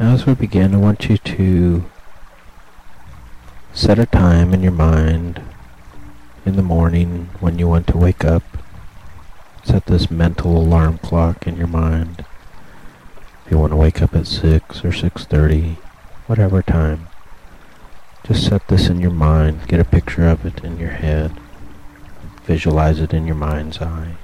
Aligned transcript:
As 0.00 0.24
we 0.24 0.32
begin, 0.32 0.74
I 0.74 0.78
want 0.78 1.10
you 1.10 1.18
to 1.18 1.84
set 3.74 3.98
a 3.98 4.06
time 4.06 4.54
in 4.54 4.62
your 4.62 4.72
mind 4.72 5.42
in 6.46 6.56
the 6.56 6.62
morning 6.62 7.28
when 7.40 7.58
you 7.58 7.68
want 7.68 7.86
to 7.88 7.98
wake 7.98 8.24
up. 8.24 8.42
Set 9.62 9.84
this 9.84 10.10
mental 10.10 10.56
alarm 10.56 10.96
clock 10.96 11.46
in 11.46 11.58
your 11.58 11.66
mind. 11.66 12.24
If 13.44 13.52
you 13.52 13.58
want 13.58 13.72
to 13.72 13.76
wake 13.76 14.00
up 14.00 14.16
at 14.16 14.26
6 14.26 14.82
or 14.86 14.88
6.30, 14.88 15.74
whatever 16.26 16.62
time, 16.62 17.08
just 18.26 18.46
set 18.46 18.68
this 18.68 18.88
in 18.88 19.00
your 19.00 19.10
mind. 19.10 19.68
Get 19.68 19.80
a 19.80 19.84
picture 19.84 20.26
of 20.26 20.46
it 20.46 20.64
in 20.64 20.78
your 20.78 20.92
head. 20.92 21.30
Visualize 22.44 23.00
it 23.00 23.12
in 23.12 23.26
your 23.26 23.36
mind's 23.36 23.82
eye. 23.82 24.16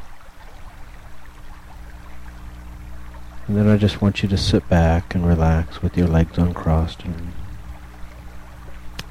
And 3.47 3.57
then 3.57 3.69
I 3.69 3.77
just 3.77 4.03
want 4.03 4.23
you 4.23 4.29
to 4.29 4.37
sit 4.37 4.69
back 4.69 5.15
and 5.15 5.25
relax 5.25 5.81
with 5.81 5.97
your 5.97 6.09
legs 6.09 6.37
uncrossed. 6.37 7.05
And 7.05 7.33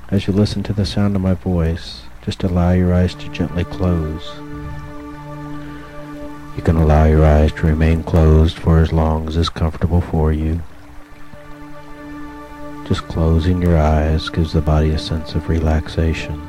as 0.10 0.28
you 0.28 0.34
listen 0.34 0.62
to 0.64 0.74
the 0.74 0.86
sound 0.86 1.16
of 1.16 1.22
my 1.22 1.36
voice, 1.36 2.04
just 2.22 2.44
allow 2.44 2.72
your 2.72 2.94
eyes 2.94 3.16
to 3.16 3.30
gently 3.30 3.64
close. 3.64 4.36
You 6.58 6.62
can 6.64 6.76
allow 6.76 7.06
your 7.06 7.26
eyes 7.26 7.54
to 7.54 7.68
remain 7.68 8.04
closed 8.04 8.58
for 8.58 8.80
as 8.80 8.92
long 8.92 9.28
as 9.28 9.38
is 9.38 9.50
comfortable 9.50 10.02
for 10.02 10.34
you. 10.34 10.62
Just 12.88 13.08
closing 13.08 13.62
your 13.62 13.78
eyes 13.78 14.30
gives 14.30 14.54
the 14.54 14.62
body 14.62 14.90
a 14.92 15.00
sense 15.00 15.34
of 15.34 15.50
relaxation. 15.50 16.42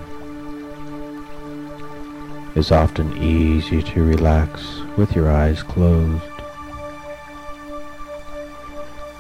It's 2.54 2.73
often 2.73 3.16
easy 3.16 3.82
to 3.82 4.02
relax 4.02 4.80
with 4.96 5.15
your 5.15 5.30
eyes 5.30 5.62
closed. 5.62 6.35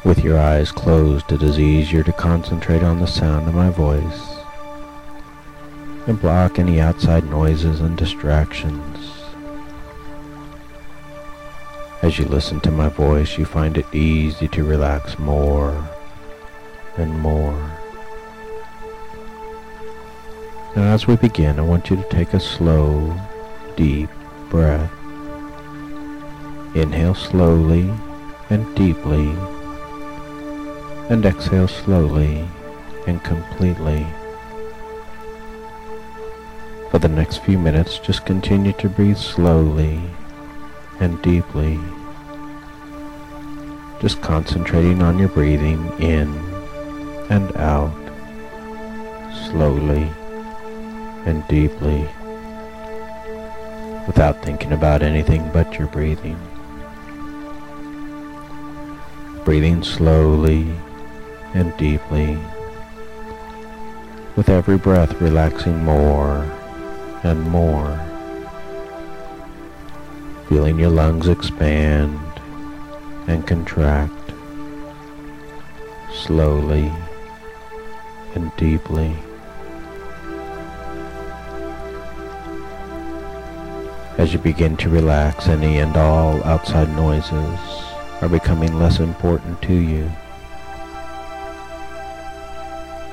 With 0.06 0.22
your 0.22 0.38
eyes 0.38 0.70
closed, 0.70 1.32
it 1.32 1.42
is 1.42 1.58
easier 1.58 2.04
to 2.04 2.12
concentrate 2.12 2.84
on 2.84 3.00
the 3.00 3.08
sound 3.08 3.48
of 3.48 3.56
my 3.56 3.70
voice 3.70 4.36
and 6.06 6.20
block 6.20 6.60
any 6.60 6.80
outside 6.80 7.28
noises 7.28 7.80
and 7.80 7.96
distractions. 7.96 9.10
As 12.02 12.20
you 12.20 12.24
listen 12.26 12.60
to 12.60 12.70
my 12.70 12.88
voice, 12.88 13.36
you 13.36 13.44
find 13.44 13.76
it 13.76 13.92
easy 13.92 14.46
to 14.46 14.62
relax 14.62 15.18
more 15.18 15.74
and 16.96 17.18
more. 17.18 17.58
Now 20.76 20.94
as 20.94 21.08
we 21.08 21.16
begin, 21.16 21.58
I 21.58 21.62
want 21.62 21.90
you 21.90 21.96
to 21.96 22.08
take 22.10 22.32
a 22.32 22.38
slow, 22.38 23.12
deep 23.74 24.10
breath. 24.50 24.92
Inhale 26.76 27.16
slowly 27.16 27.92
and 28.50 28.72
deeply 28.76 29.34
and 31.08 31.24
exhale 31.24 31.68
slowly 31.68 32.44
and 33.06 33.22
completely. 33.22 34.04
For 36.90 36.98
the 36.98 37.08
next 37.08 37.38
few 37.44 37.58
minutes, 37.58 37.98
just 37.98 38.26
continue 38.26 38.72
to 38.74 38.88
breathe 38.88 39.16
slowly 39.16 40.00
and 40.98 41.20
deeply. 41.22 41.78
Just 44.00 44.20
concentrating 44.20 45.02
on 45.02 45.18
your 45.18 45.28
breathing 45.28 45.92
in 46.00 46.28
and 47.30 47.56
out, 47.56 47.94
slowly 49.48 50.10
and 51.24 51.46
deeply, 51.48 52.08
without 54.06 54.42
thinking 54.44 54.72
about 54.72 55.02
anything 55.02 55.48
but 55.52 55.78
your 55.78 55.88
breathing. 55.88 56.38
Breathing 59.44 59.82
slowly 59.82 60.74
and 61.56 61.74
deeply, 61.78 62.38
with 64.36 64.50
every 64.50 64.76
breath 64.76 65.18
relaxing 65.22 65.82
more 65.82 66.44
and 67.22 67.40
more, 67.48 67.98
feeling 70.50 70.78
your 70.78 70.90
lungs 70.90 71.28
expand 71.28 72.20
and 73.26 73.46
contract 73.46 74.12
slowly 76.12 76.92
and 78.34 78.54
deeply. 78.58 79.16
As 84.18 84.34
you 84.34 84.38
begin 84.38 84.76
to 84.76 84.90
relax, 84.90 85.48
any 85.48 85.78
and 85.78 85.96
all 85.96 86.44
outside 86.44 86.90
noises 86.90 87.58
are 88.20 88.28
becoming 88.28 88.78
less 88.78 89.00
important 89.00 89.62
to 89.62 89.74
you. 89.74 90.10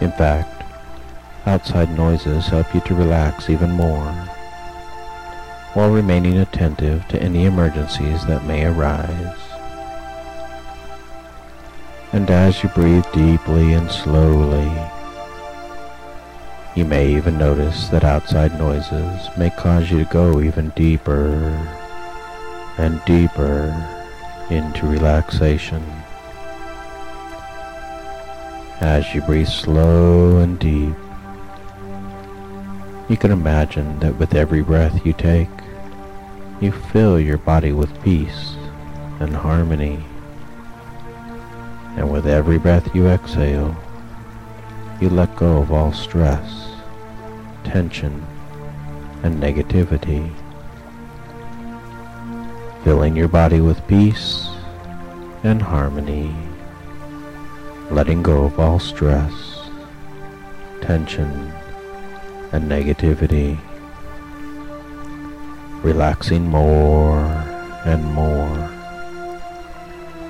In 0.03 0.11
fact, 0.11 0.65
outside 1.45 1.97
noises 1.97 2.47
help 2.47 2.75
you 2.75 2.81
to 2.81 2.93
relax 2.93 3.49
even 3.49 3.71
more, 3.71 4.11
while 5.75 5.91
remaining 5.91 6.39
attentive 6.39 7.07
to 7.07 7.23
any 7.23 7.45
emergencies 7.45 8.25
that 8.25 8.43
may 8.43 8.65
arise. 8.65 9.37
And 12.11 12.29
as 12.29 12.61
you 12.61 12.69
breathe 12.75 13.05
deeply 13.13 13.71
and 13.71 13.89
slowly, 13.89 14.69
you 16.75 16.83
may 16.83 17.15
even 17.15 17.37
notice 17.37 17.87
that 17.87 18.03
outside 18.03 18.59
noises 18.59 19.29
may 19.37 19.51
cause 19.51 19.89
you 19.89 20.03
to 20.03 20.11
go 20.11 20.41
even 20.41 20.73
deeper 20.75 21.31
and 22.77 23.01
deeper 23.05 23.71
into 24.49 24.85
relaxation. 24.85 26.02
As 28.81 29.13
you 29.13 29.21
breathe 29.21 29.47
slow 29.47 30.39
and 30.39 30.59
deep, 30.59 30.95
you 33.07 33.15
can 33.17 33.31
imagine 33.31 33.99
that 33.99 34.17
with 34.17 34.33
every 34.33 34.61
breath 34.61 35.05
you 35.05 35.13
take, 35.13 35.49
you 36.59 36.71
fill 36.71 37.19
your 37.19 37.37
body 37.37 37.71
with 37.71 38.01
peace 38.03 38.55
and 39.19 39.35
harmony. 39.35 40.03
And 41.95 42.11
with 42.11 42.25
every 42.25 42.57
breath 42.57 42.93
you 42.95 43.07
exhale, 43.07 43.75
you 44.99 45.09
let 45.09 45.35
go 45.35 45.59
of 45.59 45.71
all 45.71 45.93
stress, 45.93 46.75
tension, 47.63 48.25
and 49.21 49.41
negativity, 49.41 50.33
filling 52.83 53.15
your 53.15 53.27
body 53.27 53.61
with 53.61 53.87
peace 53.87 54.49
and 55.43 55.61
harmony 55.61 56.35
letting 57.93 58.23
go 58.23 58.45
of 58.45 58.59
all 58.59 58.79
stress, 58.79 59.69
tension, 60.81 61.29
and 62.51 62.63
negativity, 62.69 63.55
relaxing 65.83 66.47
more 66.49 67.19
and 67.85 68.03
more 68.15 68.71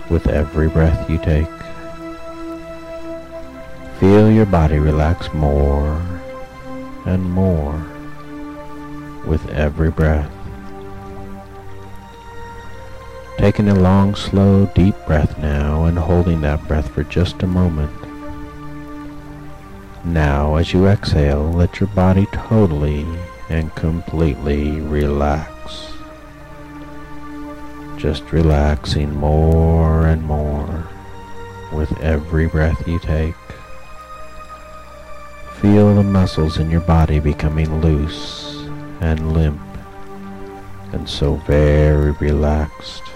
with 0.09 0.27
every 0.27 0.67
breath 0.67 1.09
you 1.09 1.17
take. 1.19 1.47
Feel 3.97 4.29
your 4.29 4.45
body 4.45 4.79
relax 4.79 5.33
more 5.33 6.01
and 7.05 7.23
more 7.23 7.81
with 9.25 9.49
every 9.51 9.89
breath. 9.89 10.32
Taking 13.43 13.67
a 13.67 13.75
long, 13.75 14.15
slow, 14.15 14.67
deep 14.67 14.95
breath 15.05 15.37
now 15.37 15.83
and 15.83 15.99
holding 15.99 16.39
that 16.43 16.65
breath 16.65 16.89
for 16.91 17.03
just 17.03 17.43
a 17.43 17.45
moment. 17.45 17.91
Now, 20.05 20.55
as 20.55 20.71
you 20.71 20.87
exhale, 20.87 21.51
let 21.51 21.81
your 21.81 21.89
body 21.89 22.25
totally 22.31 23.05
and 23.49 23.75
completely 23.75 24.79
relax. 24.79 25.91
Just 27.97 28.31
relaxing 28.31 29.13
more 29.13 30.07
and 30.07 30.23
more 30.23 30.87
with 31.73 31.99
every 31.99 32.47
breath 32.47 32.87
you 32.87 32.97
take. 32.97 33.35
Feel 35.59 35.93
the 35.93 36.03
muscles 36.03 36.59
in 36.59 36.71
your 36.71 36.79
body 36.79 37.19
becoming 37.19 37.81
loose 37.81 38.69
and 39.01 39.33
limp 39.33 39.59
and 40.93 41.09
so 41.09 41.35
very 41.45 42.11
relaxed. 42.11 43.12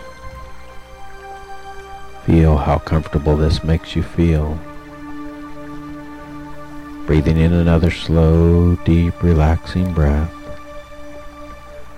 Feel 2.27 2.57
how 2.57 2.77
comfortable 2.79 3.37
this 3.37 3.63
makes 3.63 3.95
you 3.95 4.03
feel. 4.03 4.59
Breathing 7.05 7.37
in 7.37 7.53
another 7.53 7.89
slow, 7.89 8.75
deep, 8.83 9.23
relaxing 9.23 9.93
breath. 9.93 10.33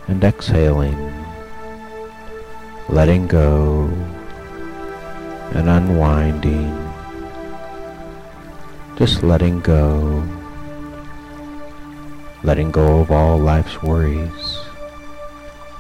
And 0.08 0.24
exhaling, 0.24 1.12
letting 2.90 3.26
go 3.26 3.86
and 5.56 5.68
unwinding. 5.68 6.78
Just 8.98 9.24
letting 9.24 9.62
go. 9.62 10.24
Letting 12.44 12.70
go 12.70 13.00
of 13.00 13.10
all 13.10 13.40
life's 13.40 13.82
worries. 13.82 14.60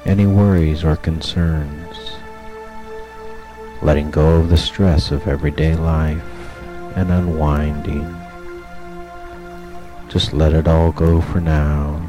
Any 0.05 0.25
worries 0.25 0.83
or 0.83 0.95
concerns 0.95 1.88
letting 3.81 4.11
go 4.11 4.37
of 4.37 4.49
the 4.49 4.57
stress 4.57 5.11
of 5.11 5.27
everyday 5.27 5.75
life, 5.75 6.23
and 6.95 7.11
unwinding. 7.11 8.15
Just 10.09 10.33
let 10.33 10.53
it 10.53 10.67
all 10.67 10.91
go 10.91 11.21
for 11.21 11.39
now 11.39 12.01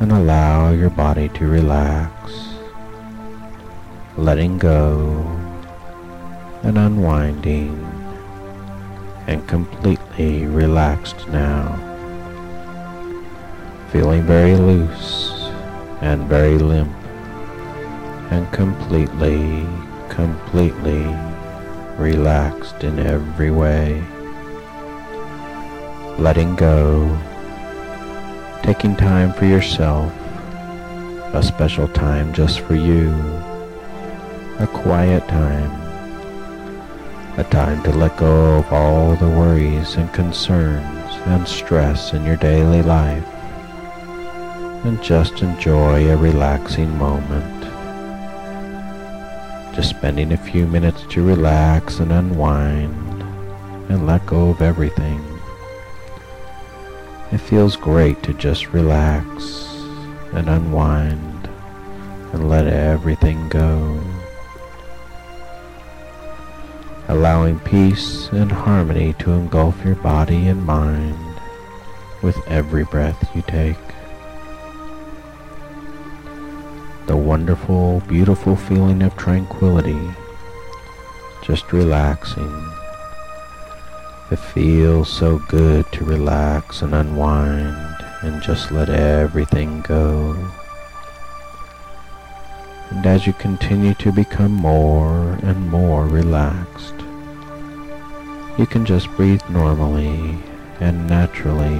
and 0.00 0.10
allow 0.12 0.70
your 0.70 0.90
body 0.90 1.28
to 1.30 1.46
relax, 1.46 2.14
letting 4.16 4.58
go 4.58 5.22
and 6.62 6.78
unwinding 6.78 7.74
and 9.26 9.46
completely 9.46 10.46
relaxed 10.46 11.28
now, 11.28 11.76
feeling 13.90 14.22
very 14.22 14.56
loose 14.56 15.30
and 16.00 16.22
very 16.24 16.58
limp 16.58 16.90
and 18.30 18.50
completely, 18.52 19.66
completely 20.12 21.06
relaxed 21.96 22.84
in 22.84 22.98
every 22.98 23.50
way. 23.50 24.04
Letting 26.18 26.54
go, 26.54 27.18
taking 28.62 28.94
time 28.94 29.32
for 29.32 29.46
yourself, 29.46 30.12
a 31.32 31.42
special 31.42 31.88
time 31.88 32.34
just 32.34 32.60
for 32.60 32.74
you, 32.74 33.08
a 34.58 34.68
quiet 34.70 35.26
time, 35.28 35.72
a 37.38 37.44
time 37.44 37.82
to 37.84 37.90
let 37.92 38.14
go 38.18 38.58
of 38.58 38.70
all 38.70 39.16
the 39.16 39.28
worries 39.28 39.94
and 39.94 40.12
concerns 40.12 41.16
and 41.24 41.48
stress 41.48 42.12
in 42.12 42.22
your 42.26 42.36
daily 42.36 42.82
life. 42.82 43.26
And 44.84 45.02
just 45.02 45.40
enjoy 45.40 46.10
a 46.10 46.16
relaxing 46.18 46.98
moment. 46.98 47.61
Just 49.74 49.90
spending 49.90 50.32
a 50.32 50.36
few 50.36 50.66
minutes 50.66 51.02
to 51.10 51.24
relax 51.24 51.98
and 51.98 52.12
unwind 52.12 53.22
and 53.88 54.06
let 54.06 54.26
go 54.26 54.50
of 54.50 54.60
everything. 54.60 55.20
It 57.32 57.38
feels 57.38 57.76
great 57.76 58.22
to 58.24 58.34
just 58.34 58.74
relax 58.74 59.66
and 60.34 60.48
unwind 60.48 61.48
and 62.32 62.48
let 62.48 62.66
everything 62.66 63.48
go. 63.48 63.98
Allowing 67.08 67.58
peace 67.60 68.28
and 68.30 68.52
harmony 68.52 69.14
to 69.20 69.32
engulf 69.32 69.82
your 69.84 69.96
body 69.96 70.48
and 70.48 70.64
mind 70.64 71.40
with 72.22 72.36
every 72.46 72.84
breath 72.84 73.34
you 73.34 73.42
take. 73.42 73.81
The 77.12 77.18
wonderful, 77.18 78.00
beautiful 78.08 78.56
feeling 78.56 79.02
of 79.02 79.14
tranquility, 79.18 80.00
just 81.42 81.70
relaxing. 81.70 82.72
It 84.30 84.38
feels 84.38 85.12
so 85.12 85.38
good 85.40 85.84
to 85.92 86.06
relax 86.06 86.80
and 86.80 86.94
unwind 86.94 87.96
and 88.22 88.42
just 88.42 88.72
let 88.72 88.88
everything 88.88 89.82
go. 89.82 90.34
And 92.88 93.04
as 93.04 93.26
you 93.26 93.34
continue 93.34 93.92
to 93.96 94.10
become 94.10 94.52
more 94.52 95.32
and 95.42 95.68
more 95.70 96.06
relaxed, 96.06 96.94
you 98.56 98.64
can 98.64 98.86
just 98.86 99.10
breathe 99.16 99.42
normally 99.50 100.38
and 100.80 101.06
naturally. 101.06 101.76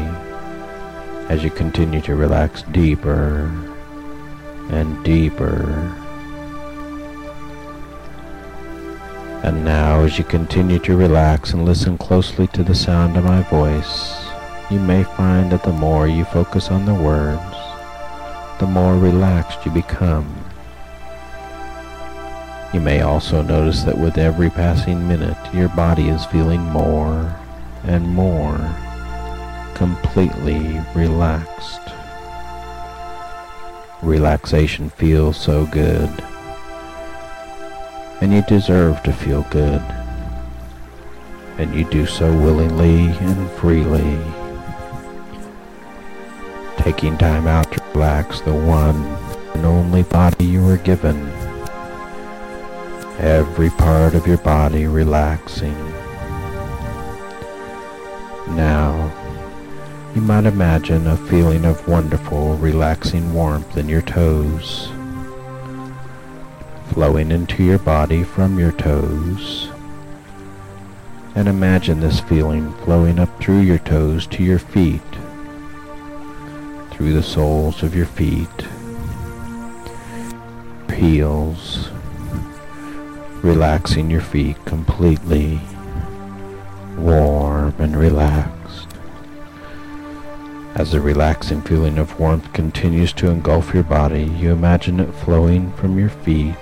As 1.30 1.42
you 1.42 1.48
continue 1.48 2.02
to 2.02 2.16
relax 2.16 2.64
deeper 2.64 3.71
and 4.72 5.04
deeper 5.04 5.96
And 9.42 9.64
now 9.64 10.04
as 10.04 10.18
you 10.18 10.24
continue 10.24 10.78
to 10.78 10.96
relax 10.96 11.52
and 11.52 11.64
listen 11.64 11.98
closely 11.98 12.46
to 12.48 12.62
the 12.62 12.76
sound 12.76 13.16
of 13.16 13.24
my 13.24 13.42
voice, 13.42 14.24
you 14.70 14.78
may 14.78 15.02
find 15.02 15.50
that 15.50 15.64
the 15.64 15.72
more 15.72 16.06
you 16.06 16.24
focus 16.24 16.70
on 16.70 16.86
the 16.86 16.94
words, 16.94 17.42
the 18.60 18.68
more 18.68 18.96
relaxed 18.96 19.64
you 19.66 19.72
become. 19.72 20.32
You 22.72 22.78
may 22.78 23.00
also 23.00 23.42
notice 23.42 23.82
that 23.82 23.98
with 23.98 24.16
every 24.16 24.48
passing 24.48 25.08
minute, 25.08 25.36
your 25.52 25.70
body 25.70 26.08
is 26.08 26.24
feeling 26.26 26.60
more 26.60 27.36
and 27.82 28.06
more 28.06 28.58
completely 29.74 30.80
relaxed. 30.94 31.80
Relaxation 34.02 34.90
feels 34.90 35.36
so 35.36 35.66
good 35.66 36.10
and 38.22 38.32
you 38.32 38.40
deserve 38.42 39.02
to 39.02 39.12
feel 39.12 39.42
good. 39.50 39.82
And 41.58 41.74
you 41.74 41.84
do 41.90 42.06
so 42.06 42.32
willingly 42.32 43.08
and 43.08 43.50
freely, 43.50 44.16
taking 46.76 47.18
time 47.18 47.48
out 47.48 47.72
to 47.72 47.82
relax 47.92 48.40
the 48.40 48.54
one 48.54 48.94
and 49.54 49.66
only 49.66 50.04
body 50.04 50.44
you 50.44 50.64
were 50.64 50.76
given. 50.76 51.16
Every 53.18 53.70
part 53.70 54.14
of 54.14 54.24
your 54.24 54.38
body 54.38 54.86
relaxing. 54.86 55.76
Now, 58.54 59.10
you 60.14 60.20
might 60.20 60.44
imagine 60.44 61.06
a 61.06 61.16
feeling 61.16 61.64
of 61.64 61.88
wonderful, 61.88 62.56
relaxing 62.56 63.32
warmth 63.32 63.78
in 63.78 63.88
your 63.88 64.02
toes. 64.02 64.88
Flowing 66.92 67.30
into 67.30 67.64
your 67.64 67.78
body 67.78 68.22
from 68.22 68.58
your 68.58 68.72
toes. 68.72 69.70
And 71.34 71.48
imagine 71.48 72.00
this 72.00 72.20
feeling 72.20 72.74
flowing 72.84 73.18
up 73.18 73.40
through 73.40 73.60
your 73.60 73.78
toes 73.78 74.26
to 74.28 74.42
your 74.42 74.58
feet, 74.58 75.00
through 76.90 77.14
the 77.14 77.22
soles 77.22 77.82
of 77.82 77.94
your 77.94 78.06
feet, 78.06 78.48
heels, 80.94 81.88
relaxing 83.42 84.10
your 84.10 84.20
feet 84.20 84.62
completely, 84.66 85.58
warm 86.98 87.74
and 87.78 87.96
relaxed. 87.96 88.61
As 90.74 90.92
the 90.92 91.02
relaxing 91.02 91.60
feeling 91.60 91.98
of 91.98 92.18
warmth 92.18 92.50
continues 92.54 93.12
to 93.14 93.28
engulf 93.28 93.74
your 93.74 93.82
body, 93.82 94.24
you 94.24 94.52
imagine 94.52 95.00
it 95.00 95.12
flowing 95.12 95.70
from 95.72 95.98
your 95.98 96.08
feet 96.08 96.56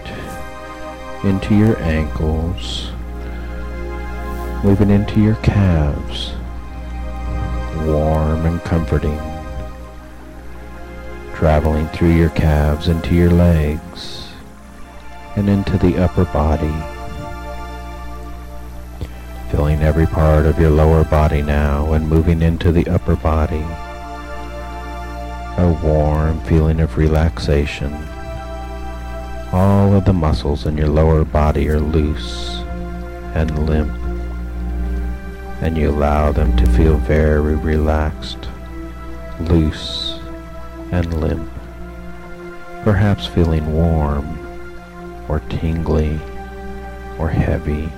into 1.22 1.54
your 1.54 1.78
ankles, 1.80 2.90
moving 4.64 4.90
into 4.90 5.20
your 5.20 5.36
calves, 5.36 6.32
warm 7.86 8.46
and 8.46 8.60
comforting, 8.62 9.20
traveling 11.32 11.86
through 11.88 12.16
your 12.16 12.30
calves 12.30 12.88
into 12.88 13.14
your 13.14 13.30
legs 13.30 14.32
and 15.36 15.48
into 15.48 15.78
the 15.78 15.96
upper 15.98 16.24
body, 16.24 16.74
filling 19.52 19.80
every 19.82 20.06
part 20.06 20.46
of 20.46 20.58
your 20.58 20.70
lower 20.70 21.04
body 21.04 21.42
now 21.42 21.92
and 21.92 22.08
moving 22.08 22.42
into 22.42 22.72
the 22.72 22.88
upper 22.88 23.14
body 23.14 23.64
a 25.60 25.72
warm 25.84 26.40
feeling 26.40 26.80
of 26.80 26.96
relaxation. 26.96 27.92
All 29.52 29.92
of 29.94 30.06
the 30.06 30.12
muscles 30.14 30.64
in 30.64 30.78
your 30.78 30.88
lower 30.88 31.22
body 31.22 31.68
are 31.68 31.78
loose 31.78 32.60
and 33.34 33.66
limp, 33.66 33.92
and 35.60 35.76
you 35.76 35.90
allow 35.90 36.32
them 36.32 36.56
to 36.56 36.66
feel 36.70 36.96
very 36.96 37.56
relaxed, 37.56 38.48
loose 39.40 40.18
and 40.92 41.20
limp, 41.20 41.50
perhaps 42.82 43.26
feeling 43.26 43.74
warm 43.74 44.38
or 45.28 45.40
tingly 45.50 46.18
or 47.18 47.28
heavy. 47.28 47.92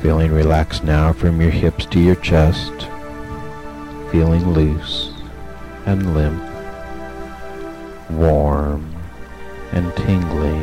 Feeling 0.00 0.32
relaxed 0.32 0.84
now 0.84 1.12
from 1.12 1.38
your 1.38 1.50
hips 1.50 1.84
to 1.86 2.00
your 2.00 2.16
chest, 2.16 2.88
feeling 4.10 4.52
loose 4.54 5.12
and 5.84 6.14
limp, 6.14 6.42
warm 8.10 8.94
and 9.72 9.94
tingly, 9.96 10.58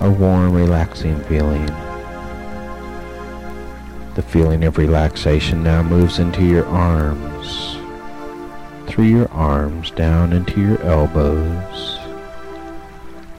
a 0.00 0.10
warm, 0.10 0.52
relaxing 0.52 1.18
feeling. 1.24 1.66
The 4.14 4.22
feeling 4.22 4.64
of 4.64 4.76
relaxation 4.78 5.62
now 5.62 5.82
moves 5.82 6.18
into 6.18 6.44
your 6.44 6.66
arms, 6.66 7.76
through 8.86 9.04
your 9.04 9.30
arms 9.30 9.90
down 9.92 10.32
into 10.32 10.60
your 10.60 10.80
elbows, 10.82 11.98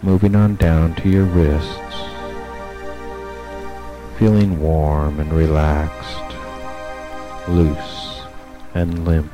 moving 0.02 0.36
on 0.36 0.56
down 0.56 0.96
to 0.96 1.10
your 1.10 1.26
wrists, 1.26 1.96
feeling 4.18 4.60
warm 4.60 5.20
and 5.20 5.32
relaxed, 5.32 6.36
loose 7.48 7.97
and 8.78 9.06
limp. 9.06 9.32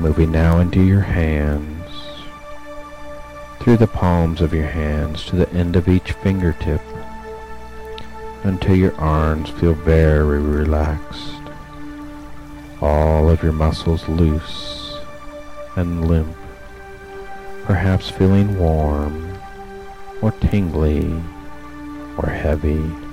Moving 0.00 0.32
now 0.32 0.58
into 0.58 0.82
your 0.82 1.02
hands, 1.02 1.84
through 3.60 3.76
the 3.76 3.86
palms 3.86 4.40
of 4.40 4.54
your 4.54 4.68
hands 4.68 5.26
to 5.26 5.36
the 5.36 5.50
end 5.50 5.76
of 5.76 5.88
each 5.88 6.12
fingertip 6.12 6.80
until 8.44 8.74
your 8.74 8.94
arms 8.94 9.50
feel 9.50 9.74
very 9.74 10.40
relaxed. 10.40 11.42
All 12.80 13.28
of 13.28 13.42
your 13.42 13.52
muscles 13.52 14.08
loose 14.08 14.98
and 15.76 16.08
limp, 16.08 16.34
perhaps 17.64 18.08
feeling 18.08 18.58
warm 18.58 19.38
or 20.22 20.30
tingly 20.32 21.12
or 22.16 22.30
heavy. 22.30 23.07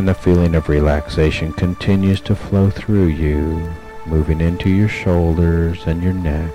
And 0.00 0.08
the 0.08 0.14
feeling 0.14 0.54
of 0.54 0.70
relaxation 0.70 1.52
continues 1.52 2.22
to 2.22 2.34
flow 2.34 2.70
through 2.70 3.08
you, 3.08 3.70
moving 4.06 4.40
into 4.40 4.70
your 4.70 4.88
shoulders 4.88 5.86
and 5.86 6.02
your 6.02 6.14
neck. 6.14 6.54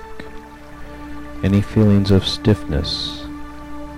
Any 1.43 1.61
feelings 1.61 2.09
of 2.09 2.25
stiffness 2.25 3.23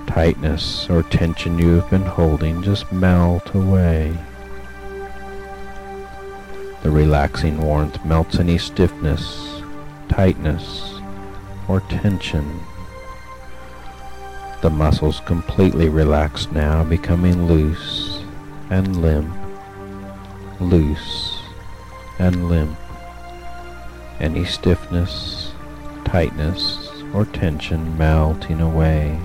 tightness 0.05 0.89
or 0.89 1.01
tension 1.01 1.57
you 1.57 1.79
have 1.79 1.89
been 1.89 2.01
holding 2.01 2.61
just 2.61 2.91
melt 2.91 3.55
away. 3.55 4.17
The 6.83 6.91
relaxing 6.91 7.61
warmth 7.61 8.03
melts 8.03 8.39
any 8.39 8.57
stiffness, 8.57 9.61
tightness, 10.09 10.99
or 11.69 11.79
tension. 11.79 12.59
The 14.61 14.69
muscles 14.69 15.21
completely 15.21 15.87
relax 15.87 16.51
now, 16.51 16.83
becoming 16.83 17.47
loose 17.47 18.16
and 18.69 19.01
limp, 19.01 19.33
loose 20.59 21.39
and 22.19 22.49
limp. 22.49 22.77
Any 24.19 24.45
stiffness, 24.45 25.53
tightness, 26.05 26.89
or 27.13 27.25
tension 27.25 27.97
melting 27.97 28.59
away. 28.59 29.19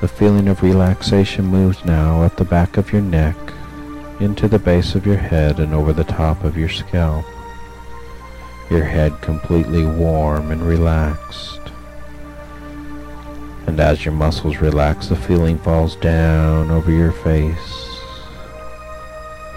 The 0.00 0.08
feeling 0.08 0.48
of 0.48 0.62
relaxation 0.62 1.46
moves 1.46 1.84
now 1.84 2.22
up 2.22 2.36
the 2.36 2.44
back 2.44 2.76
of 2.76 2.92
your 2.92 3.02
neck, 3.02 3.36
into 4.20 4.48
the 4.48 4.58
base 4.58 4.94
of 4.94 5.06
your 5.06 5.16
head 5.16 5.58
and 5.58 5.74
over 5.74 5.92
the 5.92 6.04
top 6.04 6.44
of 6.44 6.56
your 6.56 6.68
scalp. 6.68 7.24
Your 8.70 8.84
head 8.84 9.20
completely 9.20 9.84
warm 9.84 10.50
and 10.50 10.62
relaxed. 10.62 11.63
And 13.66 13.80
as 13.80 14.04
your 14.04 14.14
muscles 14.14 14.58
relax, 14.58 15.08
the 15.08 15.16
feeling 15.16 15.58
falls 15.58 15.96
down 15.96 16.70
over 16.70 16.90
your 16.90 17.12
face, 17.12 17.98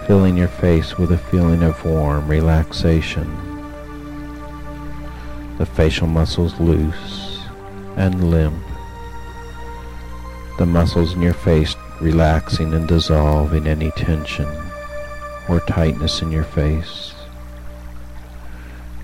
filling 0.06 0.36
your 0.36 0.48
face 0.48 0.96
with 0.96 1.12
a 1.12 1.18
feeling 1.18 1.62
of 1.62 1.84
warm 1.84 2.26
relaxation. 2.28 3.28
The 5.58 5.66
facial 5.66 6.06
muscles 6.06 6.58
loose 6.58 7.42
and 7.96 8.30
limp 8.30 8.62
the 10.58 10.66
muscles 10.66 11.14
in 11.14 11.22
your 11.22 11.34
face 11.34 11.76
relaxing 12.00 12.74
and 12.74 12.88
dissolving 12.88 13.68
any 13.68 13.92
tension 13.92 14.48
or 15.48 15.60
tightness 15.60 16.20
in 16.20 16.32
your 16.32 16.42
face. 16.42 17.14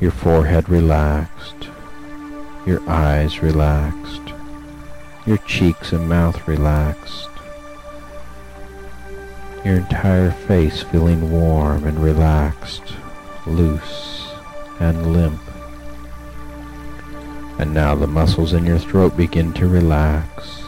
Your 0.01 0.11
forehead 0.11 0.69
relaxed, 0.69 1.69
your 2.67 2.83
eyes 2.91 3.41
relaxed, 3.41 4.24
your 5.27 5.39
cheeks 5.39 5.93
and 5.93 6.09
mouth 6.09 6.47
relaxed, 6.47 7.29
your 9.65 9.77
entire 9.77 10.31
face 10.31 10.83
feeling 10.83 11.31
warm 11.31 11.85
and 11.85 11.99
relaxed, 12.03 12.95
loose 13.47 14.33
and 14.81 15.13
limp. 15.13 15.41
And 17.59 17.73
now 17.73 17.95
the 17.95 18.07
muscles 18.07 18.53
in 18.53 18.67
your 18.67 18.79
throat 18.79 19.17
begin 19.17 19.53
to 19.55 19.69
relax 19.69 20.65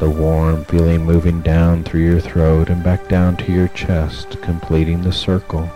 the 0.00 0.08
warm 0.08 0.64
feeling 0.64 1.04
moving 1.04 1.42
down 1.42 1.84
through 1.84 2.00
your 2.00 2.20
throat 2.20 2.70
and 2.70 2.82
back 2.82 3.06
down 3.06 3.36
to 3.36 3.52
your 3.52 3.68
chest, 3.68 4.40
completing 4.40 5.02
the 5.02 5.12
circle. 5.12 5.70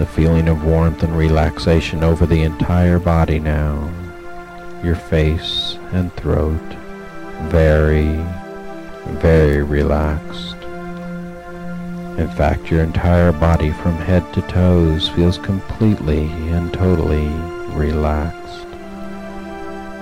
The 0.00 0.06
feeling 0.06 0.48
of 0.48 0.64
warmth 0.64 1.02
and 1.02 1.14
relaxation 1.14 2.02
over 2.02 2.24
the 2.24 2.40
entire 2.40 2.98
body 2.98 3.38
now, 3.38 3.92
your 4.82 4.94
face 4.94 5.76
and 5.92 6.10
throat, 6.14 6.58
very, 7.50 8.16
very 9.20 9.62
relaxed. 9.62 10.56
In 12.18 12.30
fact, 12.34 12.70
your 12.70 12.82
entire 12.82 13.30
body 13.30 13.72
from 13.72 13.96
head 13.96 14.24
to 14.32 14.40
toes 14.48 15.10
feels 15.10 15.36
completely 15.36 16.28
and 16.48 16.72
totally 16.72 17.28
relaxed. 17.76 18.66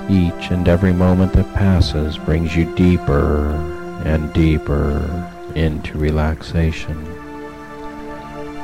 Each 0.09 0.53
and 0.53 0.69
every 0.69 0.93
moment 0.93 1.33
that 1.33 1.53
passes 1.55 2.17
brings 2.19 2.55
you 2.55 2.73
deeper 2.77 3.51
and 4.05 4.33
deeper 4.33 5.29
into 5.57 5.99
relaxation. 5.99 7.18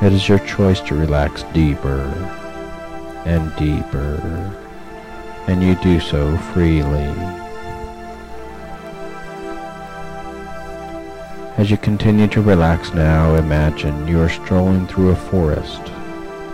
It 0.01 0.13
is 0.13 0.27
your 0.27 0.39
choice 0.39 0.81
to 0.81 0.95
relax 0.95 1.43
deeper 1.53 2.01
and 3.25 3.55
deeper, 3.55 4.55
and 5.47 5.63
you 5.63 5.75
do 5.75 5.99
so 5.99 6.37
freely. 6.53 7.13
As 11.57 11.71
you 11.71 11.77
continue 11.77 12.27
to 12.27 12.41
relax 12.41 12.93
now, 12.93 13.35
imagine 13.35 14.07
you 14.07 14.19
are 14.19 14.29
strolling 14.29 14.87
through 14.87 15.09
a 15.09 15.15
forest 15.15 15.91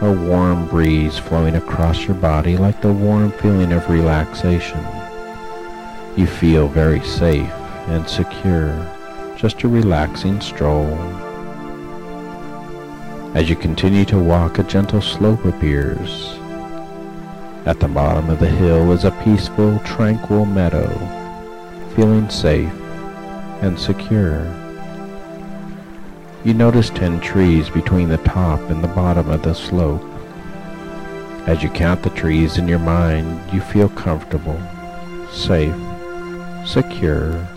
a 0.01 0.12
warm 0.12 0.67
breeze 0.67 1.19
flowing 1.19 1.55
across 1.55 2.05
your 2.05 2.15
body 2.15 2.57
like 2.57 2.81
the 2.81 2.91
warm 2.91 3.31
feeling 3.33 3.71
of 3.71 3.88
relaxation. 3.88 4.83
You 6.17 6.25
feel 6.25 6.67
very 6.67 7.01
safe 7.01 7.51
and 7.88 8.10
secure, 8.10 8.74
just 9.36 9.62
a 9.62 9.67
relaxing 9.67 10.41
stroll. 10.41 10.98
As 13.33 13.50
you 13.50 13.55
continue 13.55 14.03
to 14.05 14.19
walk, 14.19 14.59
a 14.59 14.63
gentle 14.63 15.01
slope 15.01 15.45
appears. 15.45 16.38
At 17.65 17.79
the 17.79 17.88
bottom 17.88 18.29
of 18.29 18.41
the 18.41 18.50
hill 18.50 18.91
is 18.91 19.05
a 19.05 19.11
peaceful, 19.23 19.79
tranquil 19.85 20.45
meadow, 20.45 20.89
feeling 21.95 22.29
safe 22.29 22.73
and 23.61 23.79
secure. 23.79 24.45
You 26.43 26.53
notice 26.53 26.89
ten 26.89 27.21
trees 27.21 27.69
between 27.69 28.09
the 28.09 28.17
top 28.17 28.59
and 28.69 28.83
the 28.83 28.89
bottom 28.89 29.29
of 29.29 29.43
the 29.43 29.53
slope. 29.53 30.03
As 31.47 31.63
you 31.63 31.69
count 31.69 32.03
the 32.03 32.09
trees 32.09 32.57
in 32.57 32.67
your 32.67 32.79
mind, 32.79 33.39
you 33.53 33.61
feel 33.61 33.88
comfortable, 33.88 34.59
safe, 35.31 35.73
secure, 36.65 37.47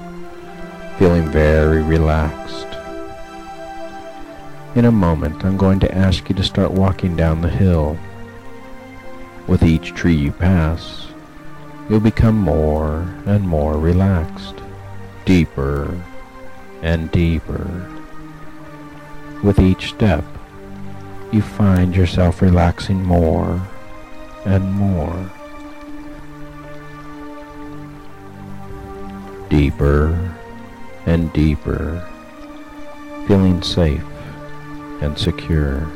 feeling 0.99 1.29
very 1.31 1.83
relaxed. 1.83 2.74
In 4.75 4.87
a 4.87 4.91
moment, 4.91 5.45
I'm 5.45 5.57
going 5.57 5.79
to 5.81 5.95
ask 5.95 6.29
you 6.29 6.35
to 6.35 6.43
start 6.43 6.73
walking 6.73 7.15
down 7.15 7.43
the 7.43 7.49
hill. 7.49 7.97
With 9.47 9.63
each 9.63 9.95
tree 9.95 10.17
you 10.17 10.33
pass, 10.33 11.07
you'll 11.89 12.01
become 12.01 12.37
more 12.37 13.03
and 13.25 13.47
more 13.47 13.79
relaxed, 13.79 14.57
deeper 15.27 15.97
and 16.83 17.09
deeper. 17.13 17.89
With 19.45 19.61
each 19.61 19.91
step, 19.91 20.25
you 21.31 21.41
find 21.41 21.95
yourself 21.95 22.43
relaxing 22.43 23.01
more 23.05 23.65
and 24.45 24.73
more. 24.73 25.31
Deeper 29.49 30.35
and 31.07 31.33
deeper, 31.33 32.05
feeling 33.29 33.63
safe 33.63 34.03
and 35.05 35.19
secure. 35.19 35.87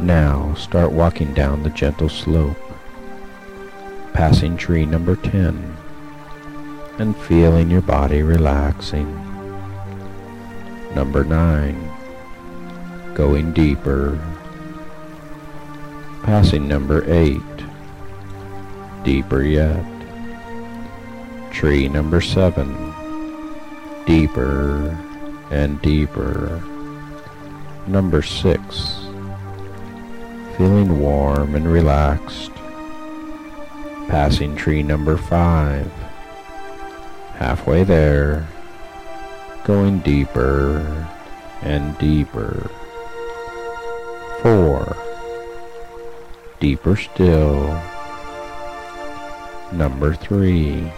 Now 0.00 0.54
start 0.54 0.90
walking 0.90 1.32
down 1.32 1.62
the 1.62 1.70
gentle 1.70 2.08
slope, 2.08 2.58
passing 4.12 4.56
tree 4.56 4.84
number 4.84 5.14
10, 5.14 5.76
and 6.98 7.16
feeling 7.16 7.70
your 7.70 7.82
body 7.82 8.22
relaxing. 8.22 9.08
Number 10.94 11.24
9. 11.24 13.14
Going 13.14 13.52
deeper. 13.52 14.18
Passing 16.24 16.66
number 16.66 17.08
8. 17.10 17.40
Deeper 19.04 19.42
yet. 19.42 19.84
Tree 21.52 21.88
number 21.88 22.20
7. 22.20 22.92
Deeper 24.04 24.98
and 25.50 25.80
deeper. 25.80 26.62
Number 27.86 28.22
6. 28.22 28.60
Feeling 30.56 31.00
warm 31.00 31.54
and 31.54 31.70
relaxed. 31.70 32.52
Passing 34.08 34.56
tree 34.56 34.82
number 34.82 35.16
5. 35.16 35.90
Halfway 37.36 37.84
there 37.84 38.48
going 39.64 39.98
deeper 40.00 41.08
and 41.62 41.96
deeper. 41.98 42.70
Four. 44.42 44.96
deeper 46.60 46.96
still. 46.96 47.80
Number 49.72 50.14
three, 50.14 50.92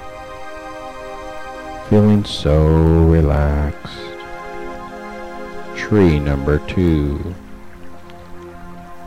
feeling 1.88 2.24
so 2.24 2.66
relaxed. 3.06 4.15
Tree 5.76 6.18
number 6.18 6.58
two, 6.66 7.34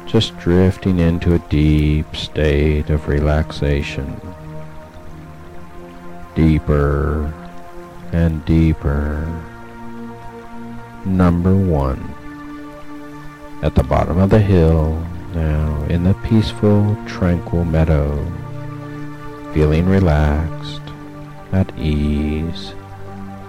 just 0.06 0.38
drifting 0.40 1.00
into 1.00 1.34
a 1.34 1.40
deep 1.50 2.16
state 2.16 2.90
of 2.90 3.08
relaxation. 3.08 4.20
Deeper 6.36 7.34
and 8.14 8.46
deeper. 8.46 9.26
Number 11.06 11.56
one, 11.56 12.02
at 13.62 13.76
the 13.76 13.84
bottom 13.84 14.18
of 14.18 14.30
the 14.30 14.40
hill, 14.40 15.06
now 15.34 15.84
in 15.90 16.04
the 16.04 16.14
peaceful, 16.24 16.98
tranquil 17.06 17.66
meadow, 17.66 18.16
feeling 19.54 19.88
relaxed, 19.88 20.82
at 21.52 21.78
ease, 21.78 22.74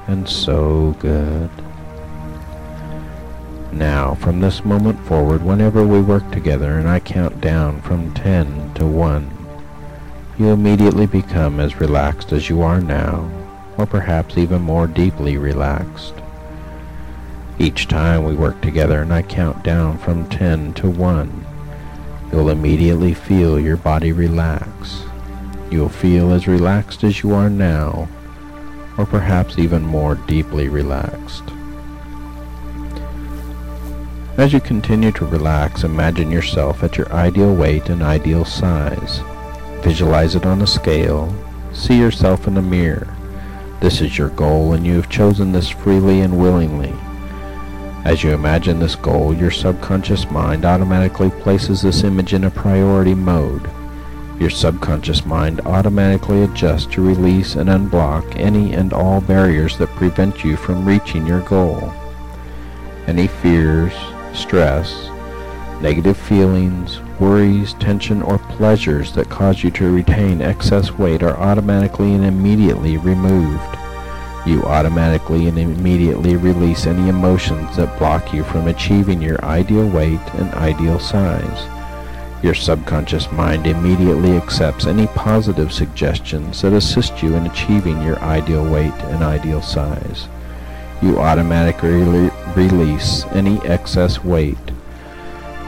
and 0.09 0.29
so 0.29 0.97
good. 0.99 1.51
Now, 3.73 4.15
from 4.15 4.41
this 4.41 4.65
moment 4.65 4.99
forward, 5.07 5.43
whenever 5.43 5.87
we 5.87 6.01
work 6.01 6.29
together 6.33 6.79
and 6.79 6.89
I 6.89 6.99
count 6.99 7.41
down 7.41 7.81
from 7.83 8.13
10 8.15 8.75
to 8.75 8.87
1, 8.87 9.31
you 10.39 10.49
immediately 10.49 11.07
become 11.07 11.61
as 11.61 11.81
relaxed 11.81 12.33
as 12.33 12.49
you 12.49 12.63
are 12.63 12.81
now, 12.81 13.31
or 13.79 13.87
perhaps 13.87 14.37
even 14.37 14.63
more 14.63 14.87
deeply 14.87 15.37
relaxed. 15.37 16.15
Each 17.59 17.87
time 17.87 18.25
we 18.25 18.35
work 18.35 18.61
together 18.61 19.03
and 19.03 19.13
I 19.13 19.23
count 19.23 19.63
down 19.63 19.99
from 19.99 20.29
10 20.31 20.75
to 20.75 20.91
1, 20.91 21.47
you'll 22.33 22.51
immediately 22.51 23.15
feel 23.15 23.61
your 23.61 23.77
body 23.77 24.13
relax. 24.13 25.05
You'll 25.71 25.89
feel 25.89 26.33
as 26.33 26.49
relaxed 26.49 27.05
as 27.05 27.23
you 27.23 27.33
are 27.35 27.51
now, 27.51 28.09
or 28.99 29.07
perhaps 29.07 29.59
even 29.59 29.83
more 29.83 30.17
deeply 30.17 30.69
relaxed. 30.69 31.45
As 34.41 34.55
you 34.55 34.61
continue 34.61 35.13
to 35.13 35.27
relax, 35.27 35.85
imagine 35.85 36.31
yourself 36.31 36.83
at 36.83 36.97
your 36.97 37.13
ideal 37.13 37.55
weight 37.55 37.91
and 37.91 38.03
ideal 38.03 38.47
size. 38.47 39.21
Visualize 39.85 40.35
it 40.35 40.47
on 40.47 40.63
a 40.63 40.67
scale. 40.67 41.31
See 41.75 41.99
yourself 41.99 42.49
in 42.49 42.57
a 42.57 42.63
mirror. 42.63 43.15
This 43.83 44.01
is 44.01 44.17
your 44.17 44.31
goal 44.31 44.73
and 44.73 44.87
you 44.87 44.95
have 44.95 45.11
chosen 45.11 45.53
this 45.53 45.69
freely 45.69 46.23
and 46.23 46.41
willingly. 46.41 46.95
As 48.07 48.25
you 48.25 48.31
imagine 48.31 48.79
this 48.79 48.97
goal, 48.97 49.35
your 49.35 49.51
subconscious 49.51 50.31
mind 50.31 50.65
automatically 50.65 51.29
places 51.29 51.83
this 51.83 52.03
image 52.03 52.33
in 52.33 52.45
a 52.45 52.51
priority 52.51 53.15
mode. 53.15 53.71
Your 54.39 54.49
subconscious 54.49 55.27
mind 55.27 55.61
automatically 55.67 56.45
adjusts 56.45 56.87
to 56.95 57.07
release 57.07 57.57
and 57.57 57.69
unblock 57.69 58.41
any 58.41 58.73
and 58.73 58.95
all 58.95 59.21
barriers 59.21 59.77
that 59.77 59.91
prevent 59.97 60.43
you 60.45 60.57
from 60.57 60.87
reaching 60.87 61.27
your 61.27 61.43
goal. 61.43 61.93
Any 63.07 63.27
fears, 63.27 63.93
stress, 64.35 65.09
negative 65.81 66.17
feelings, 66.17 67.01
worries, 67.19 67.75
tension, 67.75 68.23
or 68.23 68.39
pleasures 68.39 69.13
that 69.15 69.31
cause 69.31 69.63
you 69.63 69.71
to 69.71 69.93
retain 69.93 70.43
excess 70.43 70.93
weight 70.93 71.23
are 71.23 71.37
automatically 71.37 72.15
and 72.15 72.25
immediately 72.25 72.97
removed. 72.97 73.77
You 74.47 74.63
automatically 74.65 75.49
and 75.49 75.59
immediately 75.59 76.37
release 76.37 76.87
any 76.87 77.09
emotions 77.09 77.77
that 77.77 77.99
block 77.99 78.33
you 78.33 78.43
from 78.45 78.69
achieving 78.69 79.21
your 79.21 79.45
ideal 79.45 79.89
weight 79.89 80.21
and 80.35 80.53
ideal 80.55 80.99
size. 80.99 81.69
Your 82.43 82.55
subconscious 82.55 83.31
mind 83.33 83.67
immediately 83.67 84.37
accepts 84.37 84.87
any 84.87 85.07
positive 85.09 85.73
suggestions 85.73 86.63
that 86.63 86.73
assist 86.73 87.23
you 87.23 87.35
in 87.35 87.47
achieving 87.47 88.03
your 88.03 88.19
ideal 88.21 88.65
weight 88.71 88.95
and 88.95 89.23
ideal 89.23 89.61
size 89.61 90.27
you 91.03 91.19
automatically 91.19 92.31
release 92.55 93.25
any 93.33 93.59
excess 93.67 94.23
weight. 94.23 94.59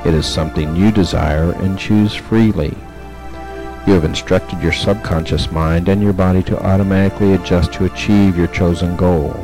It 0.05 0.15
is 0.15 0.27
something 0.27 0.77
you 0.77 0.91
desire 0.91 1.53
and 1.53 1.79
choose 1.79 2.15
freely. 2.15 2.77
You 3.87 3.95
have 3.95 4.05
instructed 4.05 4.61
your 4.63 4.73
subconscious 4.73 5.51
mind 5.51 5.89
and 5.89 6.03
your 6.03 6.13
body 6.13 6.43
to 6.45 6.63
automatically 6.63 7.35
adjust 7.35 7.73
to 7.75 7.87
achieve 7.87 8.37
your 8.37 8.49
chosen 8.49 8.97
goal. 8.97 9.35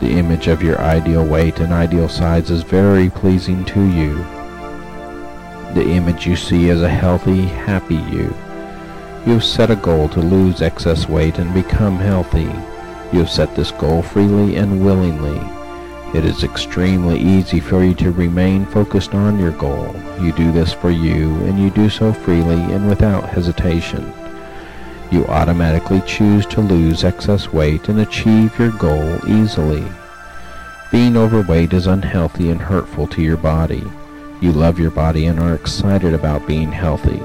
The 0.00 0.10
image 0.10 0.48
of 0.48 0.62
your 0.62 0.80
ideal 0.80 1.24
weight 1.24 1.60
and 1.60 1.72
ideal 1.72 2.08
size 2.08 2.50
is 2.50 2.62
very 2.62 3.08
pleasing 3.10 3.64
to 3.66 3.80
you. 3.80 4.16
The 5.74 5.88
image 5.88 6.26
you 6.26 6.36
see 6.36 6.70
is 6.70 6.82
a 6.82 6.88
healthy, 6.88 7.42
happy 7.42 7.94
you. 7.94 8.34
You 9.26 9.34
have 9.34 9.44
set 9.44 9.70
a 9.70 9.76
goal 9.76 10.08
to 10.08 10.20
lose 10.20 10.60
excess 10.60 11.08
weight 11.08 11.38
and 11.38 11.54
become 11.54 11.96
healthy. 11.96 12.50
You 13.12 13.18
have 13.18 13.30
set 13.30 13.54
this 13.54 13.70
goal 13.72 14.02
freely 14.02 14.56
and 14.56 14.82
willingly. 14.84 15.40
It 16.18 16.24
is 16.24 16.44
extremely 16.44 17.18
easy 17.18 17.60
for 17.60 17.84
you 17.84 17.94
to 17.96 18.10
remain 18.10 18.64
focused 18.66 19.14
on 19.14 19.38
your 19.38 19.52
goal. 19.52 19.94
You 20.20 20.32
do 20.32 20.50
this 20.50 20.72
for 20.72 20.90
you, 20.90 21.34
and 21.44 21.58
you 21.58 21.70
do 21.70 21.90
so 21.90 22.12
freely 22.12 22.60
and 22.72 22.88
without 22.88 23.28
hesitation. 23.28 24.12
You 25.10 25.26
automatically 25.26 26.00
choose 26.06 26.46
to 26.46 26.62
lose 26.62 27.04
excess 27.04 27.52
weight 27.52 27.90
and 27.90 28.00
achieve 28.00 28.58
your 28.58 28.70
goal 28.72 29.18
easily. 29.28 29.84
Being 30.90 31.18
overweight 31.18 31.74
is 31.74 31.86
unhealthy 31.86 32.48
and 32.48 32.60
hurtful 32.60 33.06
to 33.08 33.22
your 33.22 33.36
body. 33.36 33.84
You 34.40 34.52
love 34.52 34.78
your 34.78 34.90
body 34.90 35.26
and 35.26 35.38
are 35.38 35.54
excited 35.54 36.14
about 36.14 36.46
being 36.46 36.72
healthy. 36.72 37.20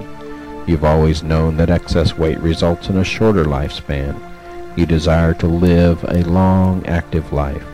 You've 0.66 0.84
always 0.84 1.24
known 1.24 1.56
that 1.58 1.70
excess 1.70 2.18
weight 2.18 2.40
results 2.40 2.90
in 2.90 2.98
a 2.98 3.06
shorter 3.06 3.46
lifespan. 3.46 4.27
You 4.78 4.86
desire 4.86 5.34
to 5.34 5.48
live 5.48 6.04
a 6.04 6.24
long, 6.24 6.86
active 6.86 7.34
life. 7.34 7.66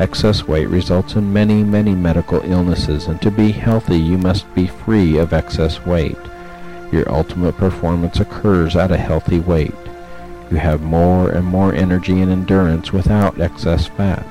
Excess 0.00 0.48
weight 0.48 0.68
results 0.68 1.14
in 1.14 1.32
many, 1.32 1.62
many 1.62 1.94
medical 1.94 2.40
illnesses, 2.40 3.06
and 3.06 3.22
to 3.22 3.30
be 3.30 3.52
healthy 3.52 4.00
you 4.00 4.18
must 4.18 4.52
be 4.52 4.66
free 4.66 5.16
of 5.16 5.32
excess 5.32 5.86
weight. 5.86 6.18
Your 6.90 7.08
ultimate 7.08 7.56
performance 7.56 8.18
occurs 8.18 8.74
at 8.74 8.90
a 8.90 8.96
healthy 8.96 9.38
weight. 9.38 9.76
You 10.50 10.56
have 10.56 10.82
more 10.82 11.30
and 11.30 11.44
more 11.44 11.72
energy 11.72 12.20
and 12.20 12.32
endurance 12.32 12.92
without 12.92 13.40
excess 13.40 13.86
fat. 13.86 14.26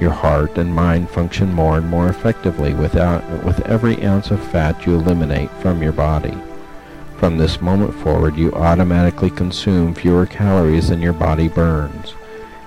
Your 0.00 0.12
heart 0.12 0.56
and 0.56 0.74
mind 0.74 1.10
function 1.10 1.52
more 1.52 1.76
and 1.76 1.86
more 1.86 2.08
effectively 2.08 2.72
without, 2.72 3.44
with 3.44 3.60
every 3.66 4.02
ounce 4.02 4.30
of 4.30 4.42
fat 4.50 4.86
you 4.86 4.94
eliminate 4.94 5.50
from 5.60 5.82
your 5.82 5.92
body. 5.92 6.34
From 7.20 7.36
this 7.36 7.60
moment 7.60 7.94
forward, 7.96 8.34
you 8.34 8.50
automatically 8.54 9.28
consume 9.28 9.92
fewer 9.92 10.24
calories 10.24 10.88
than 10.88 11.02
your 11.02 11.12
body 11.12 11.48
burns. 11.48 12.14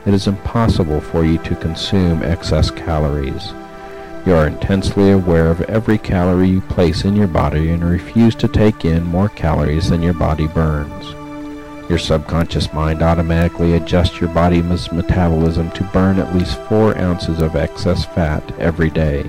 It 0.06 0.14
is 0.14 0.28
impossible 0.28 1.02
for 1.02 1.26
you 1.26 1.40
to 1.40 1.56
consume 1.56 2.22
excess 2.22 2.70
calories. 2.70 3.52
You 4.28 4.36
are 4.36 4.46
intensely 4.46 5.10
aware 5.10 5.50
of 5.50 5.62
every 5.62 5.98
calorie 5.98 6.50
you 6.50 6.62
place 6.62 7.04
in 7.04 7.16
your 7.16 7.28
body 7.28 7.72
and 7.72 7.84
refuse 7.84 8.36
to 8.36 8.48
take 8.48 8.86
in 8.86 9.04
more 9.04 9.30
calories 9.30 9.90
than 9.90 10.04
your 10.04 10.14
body 10.14 10.46
burns. 10.46 11.14
Your 11.90 11.98
subconscious 11.98 12.72
mind 12.72 13.02
automatically 13.02 13.74
adjusts 13.74 14.22
your 14.22 14.30
body's 14.30 14.92
metabolism 14.92 15.72
to 15.72 15.84
burn 15.86 16.20
at 16.20 16.36
least 16.36 16.62
4 16.70 16.96
ounces 17.00 17.40
of 17.40 17.56
excess 17.56 18.06
fat 18.06 18.44
every 18.60 18.92
day. 18.92 19.24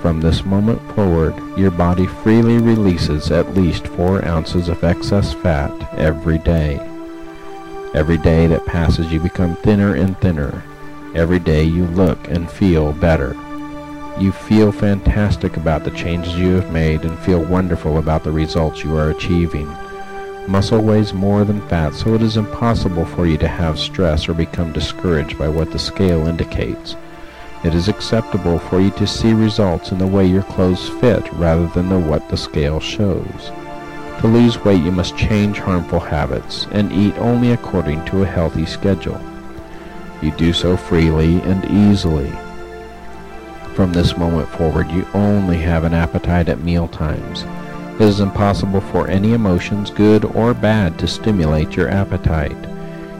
From 0.00 0.20
this 0.20 0.46
moment 0.46 0.80
forward, 0.94 1.34
your 1.58 1.70
body 1.70 2.06
freely 2.06 2.56
releases 2.56 3.30
at 3.30 3.54
least 3.54 3.86
4 3.86 4.24
ounces 4.24 4.68
of 4.68 4.82
excess 4.82 5.34
fat 5.34 5.70
every 5.98 6.38
day. 6.38 6.80
Every 7.92 8.16
day 8.16 8.46
that 8.46 8.64
passes 8.64 9.12
you 9.12 9.20
become 9.20 9.56
thinner 9.56 9.94
and 9.96 10.18
thinner. 10.18 10.62
Every 11.14 11.38
day 11.38 11.64
you 11.64 11.84
look 11.86 12.18
and 12.28 12.50
feel 12.50 12.92
better. 12.94 13.36
You 14.18 14.32
feel 14.32 14.72
fantastic 14.72 15.58
about 15.58 15.84
the 15.84 15.90
changes 15.90 16.34
you 16.34 16.54
have 16.54 16.72
made 16.72 17.04
and 17.04 17.18
feel 17.18 17.44
wonderful 17.44 17.98
about 17.98 18.24
the 18.24 18.32
results 18.32 18.82
you 18.82 18.96
are 18.96 19.10
achieving. 19.10 19.66
Muscle 20.48 20.80
weighs 20.80 21.12
more 21.12 21.44
than 21.44 21.66
fat, 21.68 21.94
so 21.94 22.14
it 22.14 22.22
is 22.22 22.38
impossible 22.38 23.04
for 23.04 23.26
you 23.26 23.36
to 23.36 23.48
have 23.48 23.78
stress 23.78 24.28
or 24.28 24.34
become 24.34 24.72
discouraged 24.72 25.38
by 25.38 25.48
what 25.48 25.70
the 25.70 25.78
scale 25.78 26.26
indicates. 26.26 26.96
It 27.62 27.74
is 27.74 27.88
acceptable 27.88 28.58
for 28.58 28.80
you 28.80 28.90
to 28.92 29.06
see 29.06 29.34
results 29.34 29.92
in 29.92 29.98
the 29.98 30.06
way 30.06 30.24
your 30.24 30.44
clothes 30.44 30.88
fit 30.88 31.30
rather 31.34 31.66
than 31.66 31.90
the 31.90 31.98
what 31.98 32.26
the 32.30 32.36
scale 32.36 32.80
shows. 32.80 33.52
To 34.20 34.26
lose 34.26 34.62
weight 34.64 34.82
you 34.82 34.90
must 34.90 35.16
change 35.16 35.58
harmful 35.58 36.00
habits 36.00 36.66
and 36.72 36.90
eat 36.90 37.16
only 37.18 37.52
according 37.52 38.04
to 38.06 38.22
a 38.22 38.26
healthy 38.26 38.64
schedule. 38.64 39.20
You 40.22 40.30
do 40.32 40.54
so 40.54 40.76
freely 40.76 41.40
and 41.42 41.64
easily. 41.66 42.32
From 43.74 43.92
this 43.92 44.16
moment 44.16 44.48
forward 44.48 44.90
you 44.90 45.06
only 45.12 45.58
have 45.58 45.84
an 45.84 45.92
appetite 45.94 46.48
at 46.48 46.60
meal 46.60 46.88
times. 46.88 47.44
It 48.00 48.06
is 48.06 48.20
impossible 48.20 48.80
for 48.80 49.06
any 49.08 49.34
emotions, 49.34 49.90
good 49.90 50.24
or 50.24 50.54
bad, 50.54 50.98
to 50.98 51.06
stimulate 51.06 51.76
your 51.76 51.90
appetite. 51.90 52.56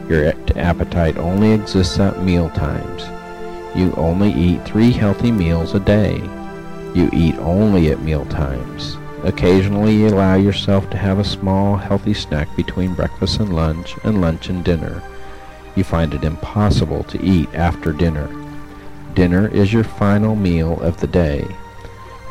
Your 0.09 0.33
appetite 0.57 1.19
only 1.19 1.53
exists 1.53 1.99
at 1.99 2.23
meal 2.23 2.49
times. 2.51 3.03
You 3.75 3.93
only 3.97 4.33
eat 4.33 4.65
three 4.65 4.91
healthy 4.91 5.31
meals 5.31 5.75
a 5.75 5.81
day. 5.81 6.17
You 6.95 7.09
eat 7.13 7.37
only 7.37 7.91
at 7.91 8.03
meal 8.03 8.25
times. 8.27 8.97
Occasionally 9.23 9.95
you 9.95 10.09
allow 10.09 10.35
yourself 10.35 10.89
to 10.91 10.97
have 10.97 11.19
a 11.19 11.25
small, 11.25 11.77
healthy 11.77 12.15
snack 12.15 12.55
between 12.57 12.95
breakfast 12.95 13.39
and 13.39 13.55
lunch 13.55 13.95
and 14.03 14.21
lunch 14.21 14.49
and 14.49 14.65
dinner. 14.65 15.03
You 15.77 15.85
find 15.85 16.15
it 16.15 16.25
impossible 16.25 17.05
to 17.05 17.23
eat 17.23 17.49
after 17.55 17.93
dinner. 17.93 18.29
Dinner 19.15 19.49
is 19.49 19.73
your 19.73 19.85
final 19.85 20.35
meal 20.35 20.81
of 20.81 21.01
the 21.01 21.07
day. 21.07 21.47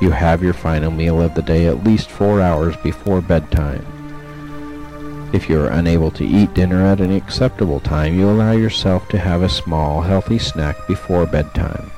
You 0.01 0.11
have 0.11 0.43
your 0.43 0.53
final 0.53 0.91
meal 0.91 1.21
of 1.21 1.35
the 1.35 1.41
day 1.41 1.67
at 1.67 1.83
least 1.83 2.09
four 2.09 2.41
hours 2.41 2.75
before 2.77 3.21
bedtime. 3.21 3.85
If 5.31 5.47
you 5.47 5.61
are 5.61 5.67
unable 5.67 6.09
to 6.11 6.25
eat 6.25 6.55
dinner 6.55 6.83
at 6.87 6.99
an 6.99 7.11
acceptable 7.11 7.79
time, 7.79 8.17
you 8.17 8.27
allow 8.27 8.53
yourself 8.53 9.07
to 9.09 9.19
have 9.19 9.43
a 9.43 9.49
small, 9.49 10.01
healthy 10.01 10.39
snack 10.39 10.87
before 10.87 11.27
bedtime. 11.27 11.91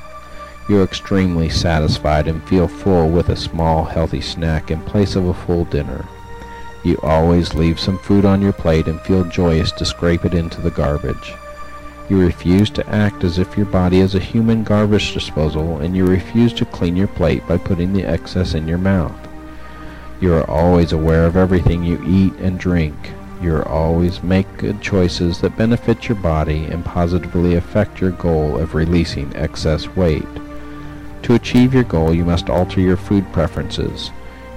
You 0.68 0.82
are 0.82 0.84
extremely 0.84 1.48
satisfied 1.48 2.28
and 2.28 2.44
feel 2.44 2.68
full 2.68 3.10
with 3.10 3.30
a 3.30 3.38
small, 3.38 3.86
healthy 3.86 4.20
snack 4.20 4.70
in 4.70 4.82
place 4.82 5.16
of 5.16 5.28
a 5.28 5.34
full 5.34 5.64
dinner. 5.64 6.06
You 6.84 6.98
always 7.04 7.54
leave 7.54 7.80
some 7.80 8.00
food 8.00 8.26
on 8.26 8.42
your 8.42 8.52
plate 8.52 8.88
and 8.88 9.00
feel 9.00 9.24
joyous 9.24 9.72
to 9.74 9.86
scrape 9.86 10.26
it 10.26 10.34
into 10.34 10.60
the 10.60 10.72
garbage. 10.72 11.34
You 12.10 12.20
refuse 12.20 12.70
to 12.72 12.90
act 12.90 13.24
as 13.24 13.38
if 13.38 13.56
your 13.56 13.68
body 13.68 14.02
is 14.02 14.14
a 14.14 14.20
human 14.20 14.66
garbage 14.66 15.14
disposal 15.14 15.78
and 15.80 15.96
you 15.96 16.06
refuse 16.06 16.52
to 16.54 16.66
clean 16.66 16.98
your 16.98 17.08
plate 17.08 17.48
by 17.48 17.58
putting 17.58 17.94
the 17.94 18.04
excess 18.04 18.56
in 18.56 18.68
your 18.68 18.78
mouth. 18.78 19.16
You 20.20 20.34
are 20.34 20.50
always 20.50 20.92
aware 20.92 21.26
of 21.26 21.38
everything 21.38 21.86
you 21.86 22.04
eat 22.06 22.34
and 22.34 22.60
drink. 22.60 22.96
You 23.42 23.64
always 23.64 24.22
make 24.22 24.58
good 24.58 24.82
choices 24.82 25.42
that 25.42 25.58
benefit 25.58 26.08
your 26.08 26.18
body 26.18 26.66
and 26.66 26.86
positively 26.86 27.56
affect 27.56 28.00
your 28.00 28.12
goal 28.12 28.56
of 28.58 28.76
releasing 28.76 29.36
excess 29.36 29.88
weight. 29.96 30.28
To 31.24 31.34
achieve 31.34 31.74
your 31.74 31.84
goal, 31.84 32.14
you 32.14 32.24
must 32.24 32.52
alter 32.52 32.80
your 32.80 32.98
food 32.98 33.26
preferences. 33.34 34.12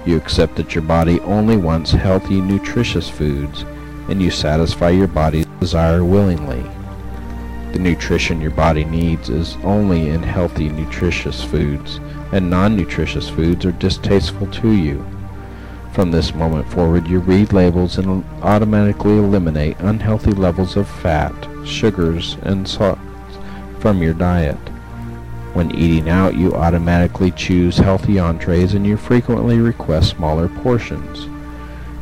You 0.05 0.17
accept 0.17 0.55
that 0.57 0.75
your 0.75 0.83
body 0.83 1.19
only 1.21 1.57
wants 1.57 1.91
healthy, 1.91 2.39
nutritious 2.39 3.09
foods, 3.09 3.63
and 4.07 4.21
you 4.21 4.29
satisfy 4.29 4.91
your 4.91 5.07
body's 5.07 5.47
desire 5.59 6.03
willingly. 6.03 6.63
The 7.71 7.79
nutrition 7.79 8.39
your 8.39 8.51
body 8.51 8.85
needs 8.85 9.29
is 9.29 9.57
only 9.63 10.09
in 10.09 10.21
healthy, 10.21 10.69
nutritious 10.69 11.43
foods, 11.43 11.99
and 12.31 12.51
non-nutritious 12.51 13.29
foods 13.29 13.65
are 13.65 13.71
distasteful 13.71 14.45
to 14.47 14.71
you. 14.71 15.03
From 15.95 16.11
this 16.11 16.35
moment 16.35 16.69
forward, 16.69 17.07
you 17.07 17.19
read 17.19 17.53
labels 17.53 17.97
and 17.97 18.25
automatically 18.41 19.13
eliminate 19.13 19.79
unhealthy 19.79 20.31
levels 20.31 20.75
of 20.75 20.89
fat, 20.89 21.33
sugars, 21.63 22.35
and 22.41 22.67
salts 22.67 22.99
from 23.79 24.03
your 24.03 24.13
diet. 24.13 24.57
When 25.53 25.73
eating 25.73 26.09
out, 26.09 26.35
you 26.35 26.53
automatically 26.53 27.31
choose 27.31 27.77
healthy 27.77 28.19
entrees 28.19 28.73
and 28.73 28.85
you 28.85 28.97
frequently 28.97 29.59
request 29.59 30.09
smaller 30.09 30.49
portions. 30.49 31.29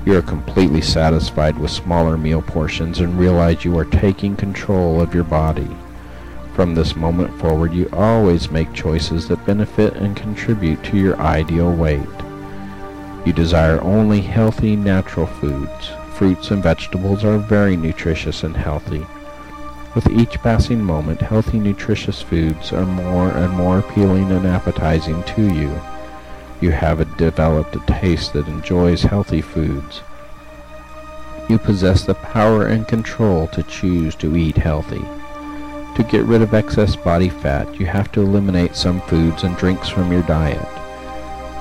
You 0.08 0.18
are 0.18 0.24
completely 0.24 0.82
satisfied 0.82 1.60
with 1.60 1.70
smaller 1.70 2.18
meal 2.18 2.42
portions 2.42 3.00
and 3.00 3.20
realize 3.20 3.64
you 3.64 3.78
are 3.78 3.86
taking 3.86 4.36
control 4.36 5.02
of 5.02 5.14
your 5.14 5.24
body. 5.24 5.70
From 6.56 6.74
this 6.74 6.96
moment 6.96 7.40
forward, 7.40 7.76
you 7.76 7.90
always 7.94 8.50
make 8.50 8.74
choices 8.74 9.28
that 9.28 9.46
benefit 9.46 9.94
and 9.98 10.18
contribute 10.18 10.84
to 10.86 10.98
your 10.98 11.16
ideal 11.22 11.72
weight. 11.72 12.23
You 13.26 13.32
desire 13.32 13.80
only 13.82 14.20
healthy, 14.20 14.76
natural 14.76 15.28
foods. 15.28 15.92
Fruits 16.16 16.52
and 16.52 16.62
vegetables 16.62 17.24
are 17.24 17.38
very 17.38 17.78
nutritious 17.78 18.44
and 18.44 18.56
healthy. 18.56 19.06
With 19.96 20.10
each 20.10 20.42
passing 20.42 20.84
moment, 20.84 21.22
healthy, 21.22 21.58
nutritious 21.58 22.22
foods 22.22 22.74
are 22.74 22.86
more 22.86 23.30
and 23.30 23.54
more 23.54 23.80
appealing 23.80 24.30
and 24.32 24.46
appetizing 24.46 25.24
to 25.24 25.42
you. 25.42 25.80
You 26.60 26.72
have 26.72 27.16
developed 27.16 27.78
a 27.78 27.80
taste 27.88 28.34
that 28.34 28.48
enjoys 28.48 29.04
healthy 29.04 29.42
foods. 29.42 30.02
You 31.48 31.60
possess 31.60 32.04
the 32.04 32.16
power 32.16 32.66
and 32.68 32.88
control 32.88 33.48
to 33.48 33.64
choose 33.64 34.16
to 34.16 34.36
eat 34.36 34.58
healthy. 34.58 35.04
To 35.96 36.08
get 36.10 36.26
rid 36.26 36.42
of 36.42 36.54
excess 36.54 36.98
body 36.98 37.30
fat, 37.30 37.80
you 37.80 37.86
have 37.86 38.12
to 38.14 38.22
eliminate 38.22 38.76
some 38.76 39.00
foods 39.02 39.44
and 39.44 39.56
drinks 39.56 39.88
from 39.88 40.12
your 40.12 40.24
diet 40.24 40.83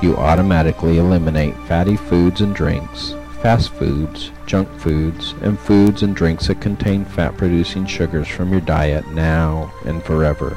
you 0.02 0.16
automatically 0.16 0.98
eliminate 0.98 1.56
fatty 1.68 1.96
foods 1.96 2.40
and 2.40 2.54
drinks, 2.54 3.14
fast 3.40 3.72
foods, 3.72 4.30
junk 4.46 4.68
foods, 4.78 5.32
and 5.42 5.58
foods 5.58 6.02
and 6.02 6.14
drinks 6.14 6.46
that 6.46 6.60
contain 6.60 7.04
fat-producing 7.04 7.86
sugars 7.86 8.28
from 8.28 8.50
your 8.50 8.60
diet 8.60 9.06
now 9.08 9.72
and 9.84 10.02
forever. 10.04 10.56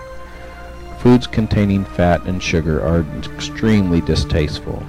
Foods 1.00 1.28
containing 1.28 1.86
fat 1.86 2.24
and 2.26 2.42
sugar 2.42 2.82
are 2.82 3.06
extremely 3.20 4.02
distasteful. 4.02 4.84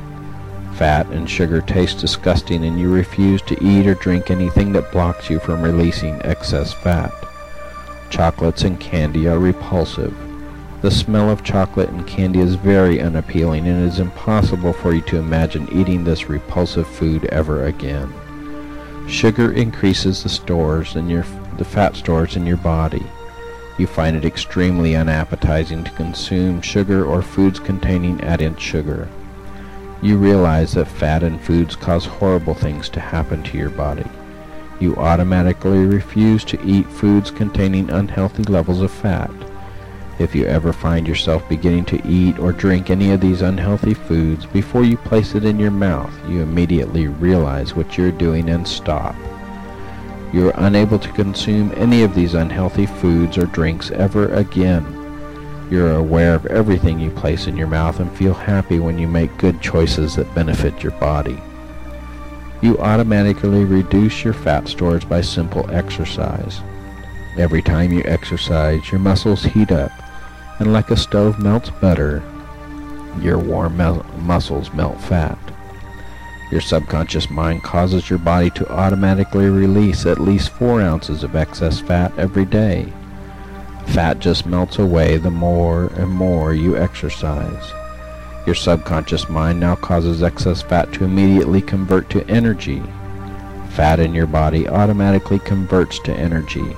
Fat 0.74 1.06
and 1.08 1.28
sugar 1.28 1.60
taste 1.60 1.98
disgusting 1.98 2.64
and 2.64 2.78
you 2.78 2.92
refuse 2.92 3.42
to 3.42 3.62
eat 3.64 3.86
or 3.86 3.94
drink 3.94 4.30
anything 4.30 4.72
that 4.72 4.92
blocks 4.92 5.30
you 5.30 5.38
from 5.38 5.62
releasing 5.62 6.20
excess 6.24 6.72
fat. 6.72 7.12
Chocolates 8.10 8.62
and 8.62 8.78
candy 8.78 9.28
are 9.28 9.38
repulsive. 9.38 10.14
The 10.86 10.92
smell 10.92 11.30
of 11.30 11.42
chocolate 11.42 11.88
and 11.88 12.06
candy 12.06 12.38
is 12.38 12.54
very 12.54 13.00
unappealing 13.00 13.66
and 13.66 13.82
it 13.82 13.88
is 13.88 13.98
impossible 13.98 14.72
for 14.72 14.94
you 14.94 15.00
to 15.00 15.16
imagine 15.16 15.68
eating 15.72 16.04
this 16.04 16.28
repulsive 16.28 16.86
food 16.86 17.24
ever 17.24 17.64
again. 17.64 18.14
Sugar 19.08 19.50
increases 19.50 20.22
the 20.22 20.28
stores 20.28 20.94
in 20.94 21.10
your 21.10 21.24
the 21.58 21.64
fat 21.64 21.96
stores 21.96 22.36
in 22.36 22.46
your 22.46 22.58
body. 22.58 23.04
You 23.78 23.88
find 23.88 24.16
it 24.16 24.24
extremely 24.24 24.94
unappetizing 24.94 25.82
to 25.82 25.90
consume 25.90 26.62
sugar 26.62 27.04
or 27.04 27.20
foods 27.20 27.58
containing 27.58 28.20
added 28.20 28.60
sugar. 28.60 29.08
You 30.02 30.18
realize 30.18 30.74
that 30.74 30.86
fat 30.86 31.24
and 31.24 31.40
foods 31.40 31.74
cause 31.74 32.06
horrible 32.06 32.54
things 32.54 32.88
to 32.90 33.00
happen 33.00 33.42
to 33.42 33.58
your 33.58 33.70
body. 33.70 34.08
You 34.78 34.94
automatically 34.94 35.84
refuse 35.84 36.44
to 36.44 36.64
eat 36.64 36.86
foods 36.86 37.32
containing 37.32 37.90
unhealthy 37.90 38.44
levels 38.44 38.82
of 38.82 38.92
fat. 38.92 39.32
If 40.18 40.34
you 40.34 40.46
ever 40.46 40.72
find 40.72 41.06
yourself 41.06 41.46
beginning 41.46 41.84
to 41.86 42.08
eat 42.08 42.38
or 42.38 42.50
drink 42.50 42.88
any 42.88 43.10
of 43.10 43.20
these 43.20 43.42
unhealthy 43.42 43.92
foods 43.92 44.46
before 44.46 44.82
you 44.82 44.96
place 44.96 45.34
it 45.34 45.44
in 45.44 45.58
your 45.58 45.70
mouth, 45.70 46.12
you 46.26 46.40
immediately 46.40 47.06
realize 47.06 47.74
what 47.74 47.98
you're 47.98 48.12
doing 48.12 48.48
and 48.48 48.66
stop. 48.66 49.14
You 50.32 50.48
are 50.48 50.54
unable 50.56 50.98
to 50.98 51.12
consume 51.12 51.70
any 51.76 52.02
of 52.02 52.14
these 52.14 52.32
unhealthy 52.32 52.86
foods 52.86 53.36
or 53.36 53.44
drinks 53.44 53.90
ever 53.90 54.32
again. 54.32 54.86
You 55.70 55.84
are 55.84 55.96
aware 55.96 56.34
of 56.34 56.46
everything 56.46 56.98
you 56.98 57.10
place 57.10 57.46
in 57.46 57.56
your 57.56 57.66
mouth 57.66 58.00
and 58.00 58.10
feel 58.16 58.34
happy 58.34 58.78
when 58.78 58.98
you 58.98 59.06
make 59.06 59.36
good 59.36 59.60
choices 59.60 60.16
that 60.16 60.34
benefit 60.34 60.82
your 60.82 60.92
body. 60.92 61.38
You 62.62 62.78
automatically 62.78 63.66
reduce 63.66 64.24
your 64.24 64.32
fat 64.32 64.66
stores 64.66 65.04
by 65.04 65.20
simple 65.20 65.70
exercise. 65.70 66.62
Every 67.36 67.60
time 67.60 67.92
you 67.92 68.02
exercise, 68.06 68.90
your 68.90 69.00
muscles 69.00 69.44
heat 69.44 69.70
up 69.70 69.92
and 70.58 70.72
like 70.72 70.90
a 70.90 70.96
stove 70.96 71.38
melts 71.38 71.70
butter, 71.70 72.22
your 73.20 73.38
warm 73.38 73.76
muscles 74.26 74.72
melt 74.72 75.00
fat. 75.00 75.38
Your 76.50 76.60
subconscious 76.60 77.28
mind 77.28 77.62
causes 77.62 78.08
your 78.08 78.18
body 78.18 78.50
to 78.50 78.70
automatically 78.70 79.46
release 79.46 80.06
at 80.06 80.20
least 80.20 80.50
4 80.50 80.80
ounces 80.80 81.22
of 81.24 81.34
excess 81.34 81.80
fat 81.80 82.16
every 82.18 82.44
day. 82.44 82.92
Fat 83.88 84.18
just 84.18 84.46
melts 84.46 84.78
away 84.78 85.16
the 85.16 85.30
more 85.30 85.86
and 85.94 86.08
more 86.08 86.54
you 86.54 86.76
exercise. 86.76 87.72
Your 88.46 88.54
subconscious 88.54 89.28
mind 89.28 89.58
now 89.58 89.74
causes 89.74 90.22
excess 90.22 90.62
fat 90.62 90.92
to 90.92 91.04
immediately 91.04 91.60
convert 91.60 92.08
to 92.10 92.28
energy. 92.28 92.82
Fat 93.70 93.98
in 93.98 94.14
your 94.14 94.26
body 94.26 94.68
automatically 94.68 95.40
converts 95.40 95.98
to 96.00 96.12
energy. 96.12 96.76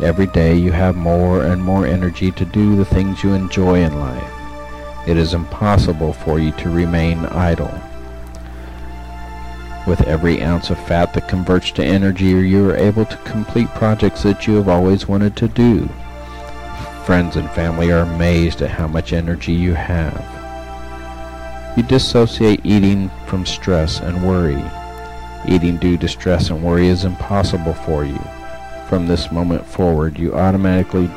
Every 0.00 0.26
day 0.26 0.56
you 0.56 0.72
have 0.72 0.96
more 0.96 1.44
and 1.44 1.62
more 1.62 1.86
energy 1.86 2.32
to 2.32 2.44
do 2.44 2.74
the 2.74 2.84
things 2.84 3.22
you 3.22 3.32
enjoy 3.32 3.82
in 3.82 4.00
life. 4.00 4.30
It 5.06 5.16
is 5.16 5.34
impossible 5.34 6.12
for 6.12 6.40
you 6.40 6.50
to 6.52 6.68
remain 6.68 7.26
idle. 7.26 7.72
With 9.86 10.00
every 10.06 10.42
ounce 10.42 10.70
of 10.70 10.84
fat 10.86 11.12
that 11.12 11.28
converts 11.28 11.70
to 11.72 11.84
energy, 11.84 12.26
you 12.26 12.68
are 12.70 12.76
able 12.76 13.04
to 13.04 13.16
complete 13.18 13.68
projects 13.68 14.24
that 14.24 14.46
you 14.46 14.56
have 14.56 14.68
always 14.68 15.06
wanted 15.06 15.36
to 15.36 15.48
do. 15.48 15.88
Friends 17.04 17.36
and 17.36 17.48
family 17.50 17.92
are 17.92 18.00
amazed 18.00 18.62
at 18.62 18.70
how 18.70 18.88
much 18.88 19.12
energy 19.12 19.52
you 19.52 19.74
have. 19.74 20.24
You 21.76 21.84
dissociate 21.84 22.60
eating 22.64 23.10
from 23.26 23.46
stress 23.46 24.00
and 24.00 24.26
worry. 24.26 24.62
Eating 25.46 25.76
due 25.76 25.98
to 25.98 26.08
stress 26.08 26.50
and 26.50 26.64
worry 26.64 26.88
is 26.88 27.04
impossible 27.04 27.74
for 27.74 28.04
you. 28.04 28.20
From 28.88 29.06
this 29.06 29.32
moment 29.32 29.66
forward, 29.66 30.18
you 30.18 30.34
automatically 30.34 31.08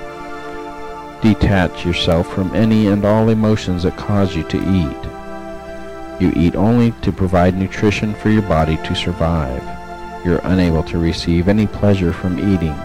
detach 1.21 1.85
yourself 1.85 2.33
from 2.33 2.55
any 2.55 2.87
and 2.87 3.03
all 3.03 3.29
emotions 3.29 3.83
that 3.83 3.97
cause 3.97 4.35
you 4.35 4.43
to 4.43 4.57
eat. 4.57 6.21
You 6.21 6.31
eat 6.35 6.55
only 6.55 6.91
to 7.01 7.11
provide 7.11 7.55
nutrition 7.55 8.15
for 8.15 8.29
your 8.29 8.43
body 8.43 8.77
to 8.77 8.95
survive. 8.95 9.63
You're 10.25 10.41
unable 10.43 10.83
to 10.83 10.97
receive 10.97 11.47
any 11.47 11.67
pleasure 11.67 12.13
from 12.13 12.39
eating. 12.39 12.75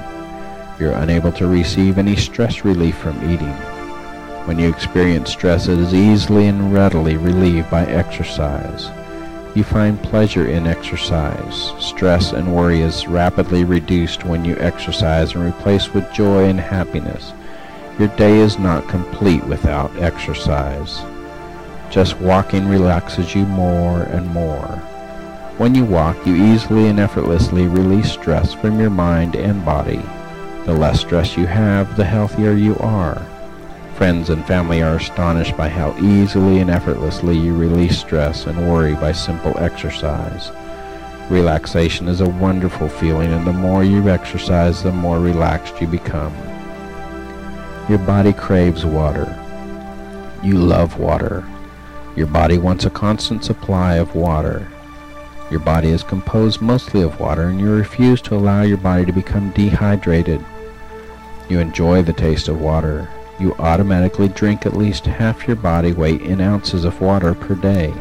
You're 0.78 0.92
unable 0.92 1.32
to 1.32 1.46
receive 1.46 1.96
any 1.96 2.16
stress 2.16 2.64
relief 2.64 2.96
from 2.96 3.16
eating. 3.30 3.54
When 4.46 4.58
you 4.58 4.68
experience 4.68 5.30
stress, 5.30 5.68
it 5.68 5.78
is 5.78 5.94
easily 5.94 6.48
and 6.48 6.74
readily 6.74 7.16
relieved 7.16 7.70
by 7.70 7.86
exercise. 7.86 8.90
You 9.54 9.64
find 9.64 10.02
pleasure 10.02 10.46
in 10.46 10.66
exercise. 10.66 11.72
Stress 11.78 12.32
and 12.32 12.56
worry 12.56 12.80
is 12.80 13.06
rapidly 13.06 13.64
reduced 13.64 14.24
when 14.24 14.46
you 14.46 14.56
exercise 14.56 15.34
and 15.34 15.44
replaced 15.44 15.92
with 15.92 16.10
joy 16.12 16.44
and 16.44 16.58
happiness. 16.58 17.34
Your 17.98 18.08
day 18.16 18.38
is 18.38 18.58
not 18.58 18.88
complete 18.88 19.44
without 19.44 19.94
exercise. 19.98 21.02
Just 21.90 22.18
walking 22.18 22.66
relaxes 22.66 23.34
you 23.34 23.44
more 23.44 24.04
and 24.04 24.26
more. 24.28 24.82
When 25.58 25.74
you 25.74 25.84
walk, 25.84 26.26
you 26.26 26.34
easily 26.34 26.88
and 26.88 26.98
effortlessly 26.98 27.66
release 27.66 28.10
stress 28.10 28.54
from 28.54 28.80
your 28.80 28.88
mind 28.88 29.36
and 29.36 29.62
body. 29.66 30.00
The 30.64 30.72
less 30.72 31.00
stress 31.00 31.36
you 31.36 31.44
have, 31.44 31.94
the 31.98 32.04
healthier 32.04 32.52
you 32.52 32.78
are. 32.78 33.20
Friends 34.02 34.30
and 34.30 34.44
family 34.44 34.82
are 34.82 34.96
astonished 34.96 35.56
by 35.56 35.68
how 35.68 35.96
easily 35.98 36.58
and 36.58 36.68
effortlessly 36.68 37.38
you 37.38 37.54
release 37.54 37.96
stress 37.96 38.46
and 38.46 38.68
worry 38.68 38.94
by 38.94 39.12
simple 39.12 39.56
exercise. 39.58 40.50
Relaxation 41.30 42.08
is 42.08 42.20
a 42.20 42.28
wonderful 42.28 42.88
feeling 42.88 43.32
and 43.32 43.46
the 43.46 43.52
more 43.52 43.84
you 43.84 44.08
exercise, 44.08 44.82
the 44.82 44.90
more 44.90 45.20
relaxed 45.20 45.80
you 45.80 45.86
become. 45.86 46.34
Your 47.88 48.00
body 48.00 48.32
craves 48.32 48.84
water. 48.84 49.38
You 50.42 50.58
love 50.58 50.98
water. 50.98 51.46
Your 52.16 52.26
body 52.26 52.58
wants 52.58 52.84
a 52.84 52.90
constant 52.90 53.44
supply 53.44 53.98
of 53.98 54.16
water. 54.16 54.66
Your 55.48 55.60
body 55.60 55.90
is 55.90 56.02
composed 56.02 56.60
mostly 56.60 57.02
of 57.02 57.20
water 57.20 57.42
and 57.42 57.60
you 57.60 57.70
refuse 57.70 58.20
to 58.22 58.34
allow 58.34 58.62
your 58.62 58.78
body 58.78 59.06
to 59.06 59.12
become 59.12 59.52
dehydrated. 59.52 60.44
You 61.48 61.60
enjoy 61.60 62.02
the 62.02 62.12
taste 62.12 62.48
of 62.48 62.60
water. 62.60 63.08
You 63.42 63.56
automatically 63.58 64.28
drink 64.28 64.66
at 64.66 64.76
least 64.76 65.04
half 65.04 65.48
your 65.48 65.56
body 65.56 65.90
weight 65.90 66.20
in 66.22 66.40
ounces 66.40 66.84
of 66.84 67.00
water 67.00 67.34
per 67.34 67.56
day. 67.56 67.92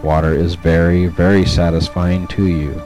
Water 0.00 0.32
is 0.32 0.54
very, 0.54 1.08
very 1.08 1.44
satisfying 1.44 2.28
to 2.28 2.46
you. 2.46 2.80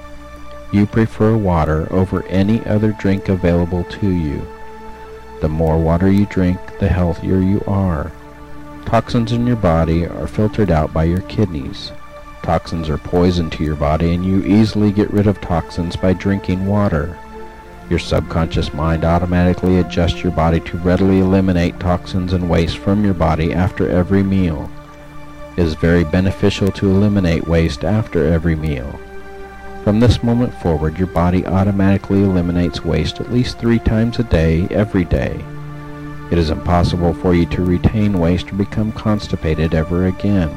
You 0.73 0.87
prefer 0.87 1.37
water 1.37 1.87
over 1.93 2.25
any 2.29 2.65
other 2.65 2.93
drink 2.93 3.29
available 3.29 3.85
to 3.85 4.09
you. 4.09 4.49
The 5.43 5.51
more 5.51 5.79
water 5.79 6.11
you 6.11 6.25
drink, 6.25 6.59
the 6.79 6.89
healthier 6.89 7.41
you 7.41 7.63
are. 7.67 8.11
Toxins 8.87 9.33
in 9.33 9.47
your 9.47 9.57
body 9.57 10.07
are 10.07 10.27
filtered 10.27 10.71
out 10.71 10.95
by 10.95 11.05
your 11.05 11.21
kidneys. 11.21 11.93
Toxins 12.43 12.89
are 12.89 12.97
poison 12.97 13.51
to 13.51 13.63
your 13.63 13.77
body 13.77 14.15
and 14.15 14.25
you 14.25 14.43
easily 14.45 14.91
get 14.91 15.13
rid 15.13 15.27
of 15.27 15.39
toxins 15.43 15.97
by 15.97 16.15
drinking 16.15 16.65
water. 16.65 17.19
Your 17.91 17.99
subconscious 17.99 18.73
mind 18.73 19.05
automatically 19.05 19.79
adjusts 19.79 20.23
your 20.23 20.33
body 20.33 20.61
to 20.61 20.79
readily 20.79 21.21
eliminate 21.21 21.79
toxins 21.79 22.33
and 22.33 22.49
waste 22.49 22.79
from 22.79 23.05
your 23.05 23.15
body 23.15 23.53
after 23.53 23.89
every 23.91 24.23
meal. 24.23 24.71
It 25.57 25.63
is 25.63 25.75
very 25.75 26.03
beneficial 26.03 26.73
to 26.73 26.91
eliminate 26.91 27.47
waste 27.47 27.85
after 27.85 28.27
every 28.27 28.55
meal. 28.57 28.99
From 29.85 30.01
this 30.01 30.23
moment 30.23 30.55
forward, 30.55 30.99
your 30.99 31.09
body 31.09 31.47
automatically 31.47 32.23
eliminates 32.23 32.85
waste 32.85 33.21
at 33.21 33.31
least 33.31 33.59
three 33.59 33.79
times 33.79 34.19
a 34.19 34.25
day, 34.25 34.67
every 34.71 35.05
day. 35.05 35.45
It 36.31 36.39
is 36.39 36.49
impossible 36.49 37.13
for 37.13 37.35
you 37.35 37.45
to 37.47 37.65
retain 37.65 38.19
waste 38.19 38.51
or 38.51 38.57
become 38.57 38.93
constipated 38.93 39.75
ever 39.75 40.07
again. 40.07 40.57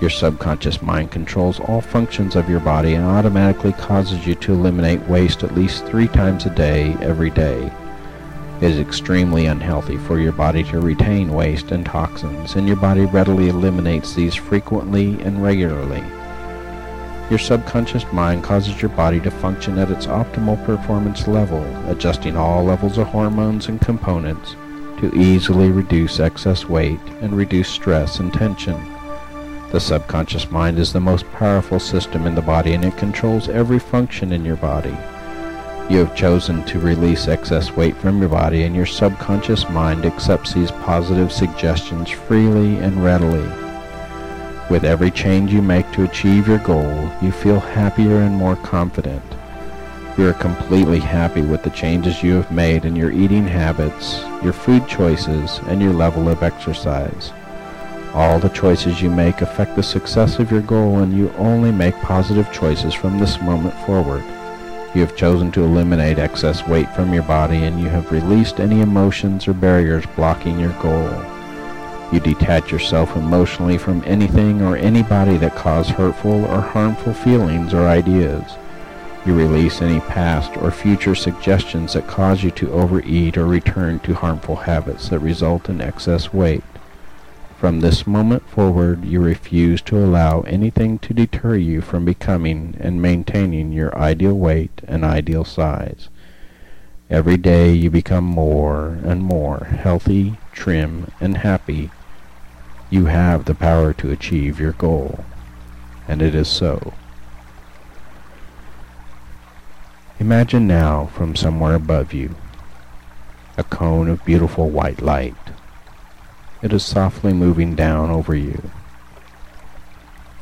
Your 0.00 0.08
subconscious 0.08 0.80
mind 0.80 1.10
controls 1.10 1.60
all 1.60 1.82
functions 1.82 2.34
of 2.34 2.48
your 2.48 2.60
body 2.60 2.94
and 2.94 3.04
automatically 3.04 3.72
causes 3.74 4.26
you 4.26 4.34
to 4.36 4.54
eliminate 4.54 5.06
waste 5.08 5.44
at 5.44 5.54
least 5.54 5.84
three 5.84 6.08
times 6.08 6.46
a 6.46 6.50
day, 6.50 6.96
every 7.02 7.28
day. 7.28 7.70
It 8.62 8.70
is 8.70 8.78
extremely 8.78 9.44
unhealthy 9.44 9.98
for 9.98 10.18
your 10.18 10.32
body 10.32 10.62
to 10.64 10.80
retain 10.80 11.34
waste 11.34 11.70
and 11.70 11.84
toxins, 11.84 12.54
and 12.54 12.66
your 12.66 12.76
body 12.76 13.04
readily 13.04 13.48
eliminates 13.48 14.14
these 14.14 14.34
frequently 14.34 15.20
and 15.20 15.42
regularly. 15.42 16.02
Your 17.28 17.38
subconscious 17.38 18.10
mind 18.10 18.42
causes 18.42 18.80
your 18.80 18.90
body 18.92 19.20
to 19.20 19.30
function 19.30 19.78
at 19.78 19.90
its 19.90 20.06
optimal 20.06 20.64
performance 20.64 21.28
level, 21.28 21.62
adjusting 21.90 22.36
all 22.36 22.64
levels 22.64 22.96
of 22.96 23.06
hormones 23.06 23.68
and 23.68 23.80
components 23.80 24.56
to 24.98 25.14
easily 25.14 25.70
reduce 25.70 26.20
excess 26.20 26.64
weight 26.64 27.00
and 27.20 27.36
reduce 27.36 27.68
stress 27.68 28.18
and 28.18 28.32
tension. 28.32 28.78
The 29.70 29.78
subconscious 29.78 30.50
mind 30.50 30.80
is 30.80 30.92
the 30.92 30.98
most 30.98 31.30
powerful 31.30 31.78
system 31.78 32.26
in 32.26 32.34
the 32.34 32.42
body 32.42 32.72
and 32.72 32.84
it 32.84 32.96
controls 32.96 33.48
every 33.48 33.78
function 33.78 34.32
in 34.32 34.44
your 34.44 34.56
body. 34.56 34.96
You 35.88 35.98
have 35.98 36.16
chosen 36.16 36.64
to 36.64 36.80
release 36.80 37.28
excess 37.28 37.70
weight 37.76 37.96
from 37.96 38.18
your 38.18 38.30
body 38.30 38.64
and 38.64 38.74
your 38.74 38.86
subconscious 38.86 39.68
mind 39.68 40.04
accepts 40.04 40.54
these 40.54 40.72
positive 40.72 41.30
suggestions 41.30 42.10
freely 42.10 42.78
and 42.78 43.04
readily. 43.04 43.48
With 44.70 44.84
every 44.84 45.12
change 45.12 45.52
you 45.52 45.62
make 45.62 45.90
to 45.92 46.04
achieve 46.04 46.48
your 46.48 46.58
goal, 46.58 47.10
you 47.22 47.30
feel 47.30 47.60
happier 47.60 48.18
and 48.18 48.34
more 48.34 48.56
confident. 48.56 49.22
You 50.18 50.28
are 50.28 50.34
completely 50.34 50.98
happy 50.98 51.42
with 51.42 51.62
the 51.62 51.70
changes 51.70 52.24
you 52.24 52.34
have 52.34 52.50
made 52.50 52.84
in 52.84 52.96
your 52.96 53.12
eating 53.12 53.46
habits, 53.46 54.20
your 54.42 54.52
food 54.52 54.88
choices, 54.88 55.58
and 55.68 55.80
your 55.80 55.92
level 55.92 56.28
of 56.28 56.42
exercise. 56.42 57.32
All 58.14 58.40
the 58.40 58.48
choices 58.48 59.00
you 59.00 59.08
make 59.08 59.40
affect 59.40 59.76
the 59.76 59.82
success 59.82 60.40
of 60.40 60.50
your 60.50 60.62
goal 60.62 60.98
and 60.98 61.16
you 61.16 61.32
only 61.38 61.70
make 61.70 61.94
positive 62.00 62.50
choices 62.52 62.92
from 62.92 63.18
this 63.18 63.40
moment 63.40 63.74
forward. 63.86 64.24
You 64.94 65.02
have 65.02 65.14
chosen 65.14 65.52
to 65.52 65.62
eliminate 65.62 66.18
excess 66.18 66.66
weight 66.66 66.92
from 66.96 67.14
your 67.14 67.22
body 67.22 67.58
and 67.58 67.80
you 67.80 67.88
have 67.88 68.10
released 68.10 68.58
any 68.58 68.80
emotions 68.80 69.46
or 69.46 69.52
barriers 69.54 70.04
blocking 70.16 70.58
your 70.58 70.72
goal. 70.82 71.08
You 72.12 72.18
detach 72.18 72.72
yourself 72.72 73.14
emotionally 73.14 73.78
from 73.78 74.02
anything 74.04 74.60
or 74.60 74.76
anybody 74.76 75.36
that 75.36 75.54
cause 75.54 75.88
hurtful 75.88 76.44
or 76.46 76.60
harmful 76.60 77.14
feelings 77.14 77.72
or 77.72 77.86
ideas. 77.86 78.42
You 79.24 79.36
release 79.36 79.80
any 79.80 80.00
past 80.00 80.56
or 80.56 80.72
future 80.72 81.14
suggestions 81.14 81.92
that 81.92 82.08
cause 82.08 82.42
you 82.42 82.50
to 82.52 82.72
overeat 82.72 83.38
or 83.38 83.46
return 83.46 84.00
to 84.00 84.14
harmful 84.14 84.56
habits 84.56 85.10
that 85.10 85.20
result 85.20 85.68
in 85.68 85.80
excess 85.80 86.32
weight. 86.32 86.64
From 87.60 87.80
this 87.80 88.06
moment 88.06 88.48
forward, 88.48 89.04
you 89.04 89.20
refuse 89.20 89.82
to 89.82 89.98
allow 89.98 90.40
anything 90.46 90.98
to 91.00 91.12
deter 91.12 91.56
you 91.56 91.82
from 91.82 92.06
becoming 92.06 92.74
and 92.80 93.02
maintaining 93.02 93.70
your 93.70 93.94
ideal 93.98 94.32
weight 94.32 94.80
and 94.88 95.04
ideal 95.04 95.44
size. 95.44 96.08
Every 97.10 97.36
day 97.36 97.74
you 97.74 97.90
become 97.90 98.24
more 98.24 98.98
and 99.04 99.20
more 99.20 99.64
healthy, 99.64 100.38
trim, 100.52 101.12
and 101.20 101.36
happy. 101.36 101.90
You 102.88 103.04
have 103.04 103.44
the 103.44 103.54
power 103.54 103.92
to 103.92 104.10
achieve 104.10 104.58
your 104.58 104.72
goal, 104.72 105.26
and 106.08 106.22
it 106.22 106.34
is 106.34 106.48
so. 106.48 106.94
Imagine 110.18 110.66
now 110.66 111.10
from 111.12 111.36
somewhere 111.36 111.74
above 111.74 112.14
you 112.14 112.34
a 113.58 113.64
cone 113.64 114.08
of 114.08 114.24
beautiful 114.24 114.70
white 114.70 115.02
light. 115.02 115.36
It 116.62 116.74
is 116.74 116.84
softly 116.84 117.32
moving 117.32 117.74
down 117.74 118.10
over 118.10 118.34
you, 118.34 118.70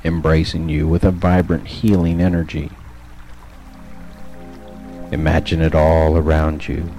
embracing 0.03 0.69
you 0.69 0.89
with 0.89 1.05
a 1.05 1.13
vibrant 1.13 1.69
healing 1.69 2.21
energy. 2.21 2.71
Imagine 5.13 5.61
it 5.63 5.77
all 5.77 6.17
around 6.17 6.67
you, 6.67 6.91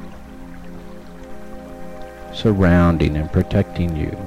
surrounding 2.34 3.18
and 3.18 3.30
protecting 3.30 3.98
you, 3.98 4.18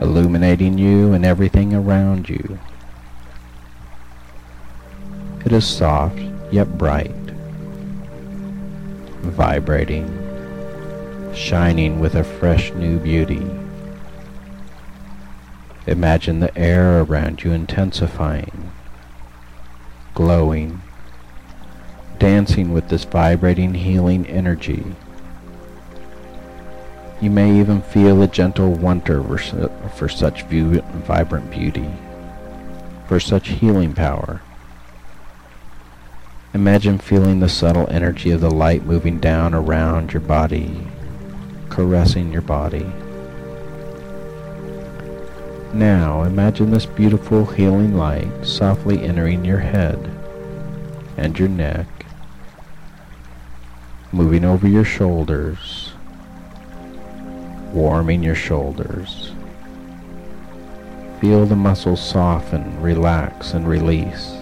illuminating 0.00 0.78
you 0.78 1.12
and 1.12 1.24
everything 1.24 1.74
around 1.74 2.28
you. 2.28 2.58
It 5.44 5.50
is 5.50 5.66
soft 5.66 6.20
yet 6.52 6.78
bright, 6.78 7.10
vibrating, 9.22 10.23
shining 11.36 12.00
with 12.00 12.14
a 12.14 12.24
fresh 12.24 12.72
new 12.72 12.98
beauty. 12.98 13.44
Imagine 15.86 16.40
the 16.40 16.56
air 16.56 17.02
around 17.02 17.42
you 17.44 17.52
intensifying, 17.52 18.72
glowing, 20.14 20.80
dancing 22.18 22.72
with 22.72 22.88
this 22.88 23.04
vibrating 23.04 23.74
healing 23.74 24.26
energy. 24.26 24.94
You 27.20 27.30
may 27.30 27.58
even 27.58 27.82
feel 27.82 28.22
a 28.22 28.26
gentle 28.26 28.72
wonder 28.72 29.22
for 29.22 30.08
such 30.08 30.42
vibrant 30.44 31.50
beauty, 31.50 31.90
for 33.08 33.20
such 33.20 33.48
healing 33.48 33.92
power. 33.92 34.40
Imagine 36.54 36.98
feeling 36.98 37.40
the 37.40 37.48
subtle 37.48 37.88
energy 37.90 38.30
of 38.30 38.40
the 38.40 38.50
light 38.50 38.84
moving 38.84 39.18
down 39.18 39.54
around 39.54 40.12
your 40.12 40.20
body, 40.20 40.86
caressing 41.74 42.32
your 42.32 42.42
body. 42.42 42.86
Now 45.72 46.22
imagine 46.22 46.70
this 46.70 46.86
beautiful 46.86 47.44
healing 47.44 47.96
light 47.96 48.30
softly 48.44 49.02
entering 49.02 49.44
your 49.44 49.58
head 49.58 49.98
and 51.16 51.38
your 51.38 51.48
neck, 51.48 51.86
moving 54.12 54.44
over 54.44 54.66
your 54.66 54.84
shoulders, 54.84 55.92
warming 57.72 58.22
your 58.22 58.36
shoulders, 58.36 59.32
Feel 61.24 61.46
the 61.46 61.56
muscles 61.56 62.06
soften, 62.06 62.82
relax, 62.82 63.54
and 63.54 63.66
release. 63.66 64.32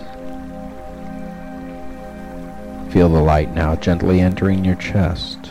Feel 2.92 3.08
the 3.08 3.22
light 3.22 3.54
now 3.54 3.76
gently 3.76 4.20
entering 4.20 4.64
your 4.64 4.74
chest, 4.74 5.41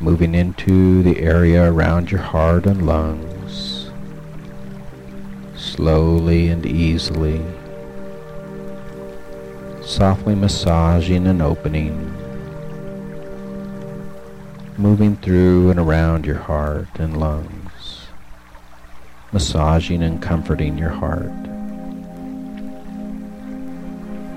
moving 0.00 0.32
into 0.34 1.02
the 1.02 1.18
area 1.18 1.70
around 1.70 2.10
your 2.10 2.20
heart 2.20 2.66
and 2.66 2.86
lungs, 2.86 3.90
slowly 5.56 6.48
and 6.48 6.64
easily, 6.64 7.42
softly 9.82 10.36
massaging 10.36 11.26
and 11.26 11.42
opening. 11.42 12.14
Moving 14.76 15.16
through 15.16 15.70
and 15.70 15.80
around 15.80 16.24
your 16.24 16.38
heart 16.38 17.00
and 17.00 17.18
lungs, 17.18 18.06
massaging 19.32 20.04
and 20.04 20.22
comforting 20.22 20.78
your 20.78 20.90
heart. 20.90 21.32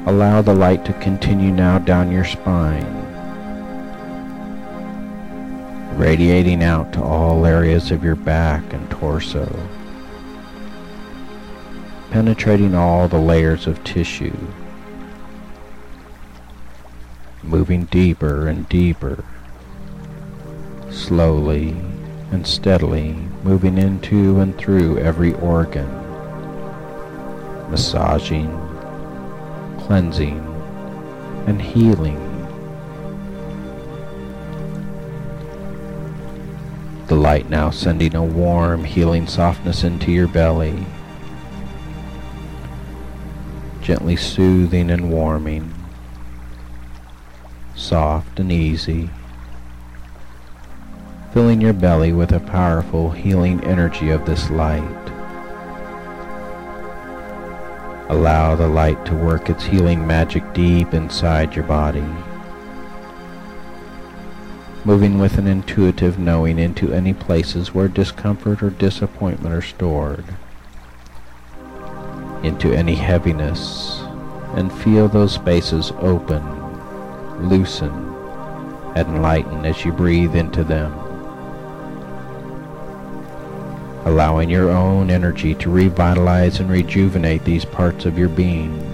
Allow 0.07 0.41
the 0.41 0.55
light 0.55 0.83
to 0.85 0.93
continue 0.93 1.51
now 1.51 1.77
down 1.77 2.11
your 2.11 2.25
spine, 2.25 3.00
radiating 6.01 6.63
out 6.63 6.91
to 6.91 6.99
all 6.99 7.45
areas 7.45 7.91
of 7.91 8.03
your 8.03 8.15
back 8.15 8.73
and 8.73 8.89
torso, 8.89 9.47
penetrating 12.09 12.73
all 12.73 13.07
the 13.07 13.19
layers 13.19 13.67
of 13.67 13.83
tissue, 13.83 14.35
moving 17.43 17.85
deeper 17.85 18.47
and 18.47 18.67
deeper 18.67 19.23
slowly 20.89 21.69
and 22.31 22.47
steadily 22.47 23.13
moving 23.43 23.77
into 23.77 24.39
and 24.39 24.57
through 24.57 24.97
every 24.97 25.35
organ, 25.35 25.87
massaging, 27.69 28.49
cleansing, 29.81 30.39
and 31.45 31.61
healing. 31.61 32.30
The 37.11 37.17
light 37.17 37.49
now 37.49 37.71
sending 37.71 38.15
a 38.15 38.23
warm, 38.23 38.85
healing 38.85 39.27
softness 39.27 39.83
into 39.83 40.13
your 40.13 40.29
belly, 40.29 40.85
gently 43.81 44.15
soothing 44.15 44.89
and 44.89 45.11
warming, 45.11 45.73
soft 47.75 48.39
and 48.39 48.49
easy. 48.49 49.09
Filling 51.33 51.59
your 51.59 51.73
belly 51.73 52.13
with 52.13 52.31
a 52.31 52.39
powerful 52.39 53.11
healing 53.11 53.61
energy 53.65 54.09
of 54.09 54.25
this 54.25 54.49
light. 54.49 55.11
Allow 58.07 58.55
the 58.55 58.69
light 58.69 59.05
to 59.07 59.15
work 59.15 59.49
its 59.49 59.65
healing 59.65 60.07
magic 60.07 60.53
deep 60.53 60.93
inside 60.93 61.57
your 61.57 61.65
body, 61.65 62.07
moving 64.83 65.19
with 65.19 65.37
an 65.37 65.47
intuitive 65.47 66.17
knowing 66.17 66.57
into 66.59 66.93
any 66.93 67.13
places 67.13 67.73
where 67.73 67.87
discomfort 67.87 68.63
or 68.63 68.69
disappointment 68.69 69.53
are 69.53 69.61
stored, 69.61 70.25
into 72.43 72.73
any 72.73 72.95
heaviness, 72.95 74.01
and 74.55 74.71
feel 74.71 75.07
those 75.07 75.33
spaces 75.33 75.91
open, 75.99 76.43
loosen, 77.47 77.91
and 78.95 79.21
lighten 79.21 79.65
as 79.65 79.85
you 79.85 79.91
breathe 79.91 80.35
into 80.35 80.63
them 80.63 80.91
allowing 84.05 84.49
your 84.49 84.69
own 84.69 85.11
energy 85.11 85.53
to 85.55 85.69
revitalize 85.69 86.59
and 86.59 86.69
rejuvenate 86.69 87.43
these 87.45 87.65
parts 87.65 88.05
of 88.05 88.17
your 88.17 88.29
being. 88.29 88.90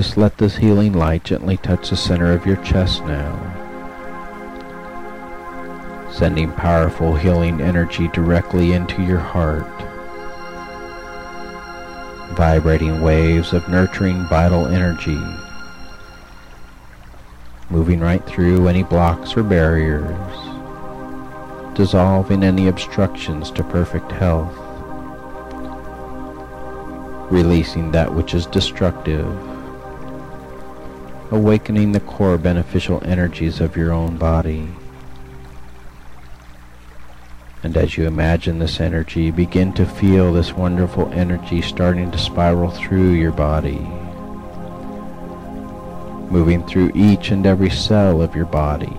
Just 0.00 0.16
let 0.16 0.38
this 0.38 0.56
healing 0.56 0.94
light 0.94 1.24
gently 1.24 1.58
touch 1.58 1.90
the 1.90 1.96
center 1.96 2.32
of 2.32 2.46
your 2.46 2.56
chest 2.64 3.04
now, 3.04 3.36
sending 6.10 6.50
powerful 6.52 7.14
healing 7.14 7.60
energy 7.60 8.08
directly 8.08 8.72
into 8.72 9.02
your 9.02 9.18
heart, 9.18 9.68
vibrating 12.34 13.02
waves 13.02 13.52
of 13.52 13.68
nurturing 13.68 14.24
vital 14.24 14.66
energy. 14.68 15.20
Moving 17.68 18.00
right 18.00 18.24
through 18.24 18.68
any 18.68 18.82
blocks 18.82 19.36
or 19.36 19.42
barriers, 19.42 20.16
dissolving 21.76 22.42
any 22.42 22.68
obstructions 22.68 23.50
to 23.50 23.62
perfect 23.62 24.10
health, 24.12 24.56
releasing 27.30 27.90
that 27.90 28.14
which 28.14 28.32
is 28.32 28.46
destructive, 28.46 29.49
awakening 31.30 31.92
the 31.92 32.00
core 32.00 32.38
beneficial 32.38 33.02
energies 33.04 33.60
of 33.60 33.76
your 33.76 33.92
own 33.92 34.16
body. 34.16 34.68
And 37.62 37.76
as 37.76 37.96
you 37.96 38.06
imagine 38.06 38.58
this 38.58 38.80
energy, 38.80 39.30
begin 39.30 39.72
to 39.74 39.84
feel 39.84 40.32
this 40.32 40.52
wonderful 40.52 41.10
energy 41.12 41.60
starting 41.60 42.10
to 42.10 42.18
spiral 42.18 42.70
through 42.70 43.10
your 43.12 43.32
body 43.32 43.86
moving 46.30 46.64
through 46.64 46.92
each 46.94 47.32
and 47.32 47.44
every 47.44 47.70
cell 47.70 48.22
of 48.22 48.36
your 48.36 48.46
body. 48.46 48.94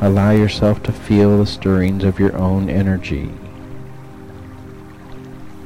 Allow 0.00 0.30
yourself 0.30 0.82
to 0.84 0.92
feel 0.92 1.38
the 1.38 1.46
stirrings 1.46 2.04
of 2.04 2.18
your 2.20 2.34
own 2.36 2.70
energy 2.70 3.30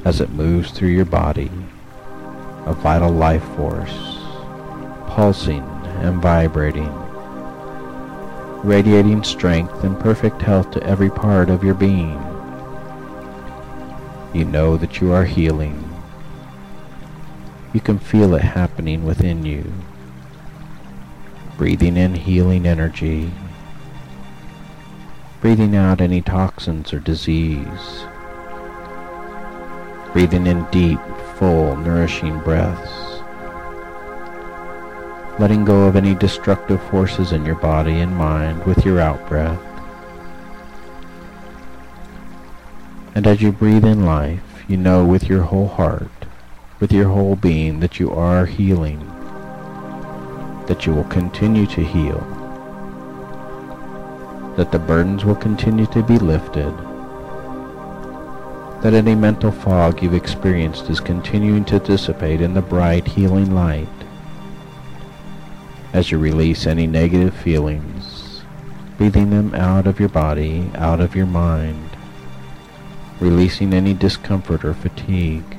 as 0.04 0.20
it 0.20 0.30
moves 0.30 0.70
through 0.70 0.88
your 0.88 1.04
body, 1.04 1.50
a 2.66 2.74
vital 2.74 3.10
life 3.10 3.44
force, 3.54 4.13
pulsing 5.14 5.64
and 6.02 6.20
vibrating, 6.20 6.92
radiating 8.62 9.24
strength 9.24 9.82
and 9.84 9.98
perfect 9.98 10.42
health 10.42 10.70
to 10.72 10.82
every 10.82 11.10
part 11.10 11.48
of 11.48 11.64
your 11.64 11.74
being. 11.74 12.20
You 14.34 14.44
know 14.44 14.76
that 14.76 15.00
you 15.00 15.12
are 15.12 15.24
healing 15.24 15.84
you 17.74 17.80
can 17.80 17.98
feel 17.98 18.34
it 18.36 18.42
happening 18.42 19.04
within 19.04 19.44
you. 19.44 19.72
Breathing 21.58 21.96
in 21.96 22.14
healing 22.14 22.68
energy. 22.68 23.32
Breathing 25.40 25.74
out 25.74 26.00
any 26.00 26.22
toxins 26.22 26.92
or 26.92 27.00
disease. 27.00 28.04
Breathing 30.12 30.46
in 30.46 30.64
deep, 30.70 31.00
full, 31.36 31.74
nourishing 31.76 32.38
breaths. 32.38 33.13
Letting 35.38 35.64
go 35.64 35.86
of 35.88 35.96
any 35.96 36.14
destructive 36.14 36.82
forces 36.90 37.32
in 37.32 37.44
your 37.44 37.56
body 37.56 38.00
and 38.00 38.16
mind 38.16 38.64
with 38.64 38.84
your 38.84 39.00
out 39.00 39.28
breath. 39.28 39.60
And 43.14 43.26
as 43.26 43.42
you 43.42 43.52
breathe 43.52 43.84
in 43.84 44.04
life, 44.04 44.64
you 44.68 44.76
know 44.76 45.04
with 45.04 45.28
your 45.28 45.42
whole 45.42 45.68
heart 45.68 46.10
with 46.84 46.92
your 46.92 47.08
whole 47.08 47.36
being 47.36 47.80
that 47.80 47.98
you 47.98 48.10
are 48.10 48.44
healing, 48.44 48.98
that 50.66 50.84
you 50.84 50.92
will 50.94 51.04
continue 51.04 51.66
to 51.66 51.82
heal, 51.82 52.20
that 54.56 54.70
the 54.70 54.78
burdens 54.78 55.24
will 55.24 55.34
continue 55.34 55.86
to 55.86 56.02
be 56.02 56.18
lifted, 56.18 56.72
that 58.82 58.92
any 58.92 59.14
mental 59.14 59.50
fog 59.50 60.02
you've 60.02 60.12
experienced 60.12 60.90
is 60.90 61.00
continuing 61.00 61.64
to 61.64 61.78
dissipate 61.78 62.42
in 62.42 62.52
the 62.52 62.60
bright 62.60 63.06
healing 63.06 63.54
light 63.54 63.88
as 65.94 66.10
you 66.10 66.18
release 66.18 66.66
any 66.66 66.88
negative 66.88 67.32
feelings, 67.32 68.42
breathing 68.98 69.30
them 69.30 69.54
out 69.54 69.86
of 69.86 70.00
your 70.00 70.08
body, 70.08 70.68
out 70.74 71.00
of 71.00 71.14
your 71.14 71.24
mind, 71.24 71.88
releasing 73.20 73.72
any 73.72 73.94
discomfort 73.94 74.64
or 74.64 74.74
fatigue, 74.74 75.56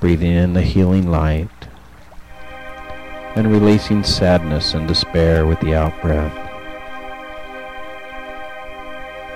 breathing 0.00 0.32
in 0.32 0.54
the 0.54 0.62
healing 0.62 1.08
light, 1.08 1.48
and 3.36 3.52
releasing 3.52 4.02
sadness 4.02 4.74
and 4.74 4.88
despair 4.88 5.46
with 5.46 5.60
the 5.60 5.72
out-breath. 5.72 6.36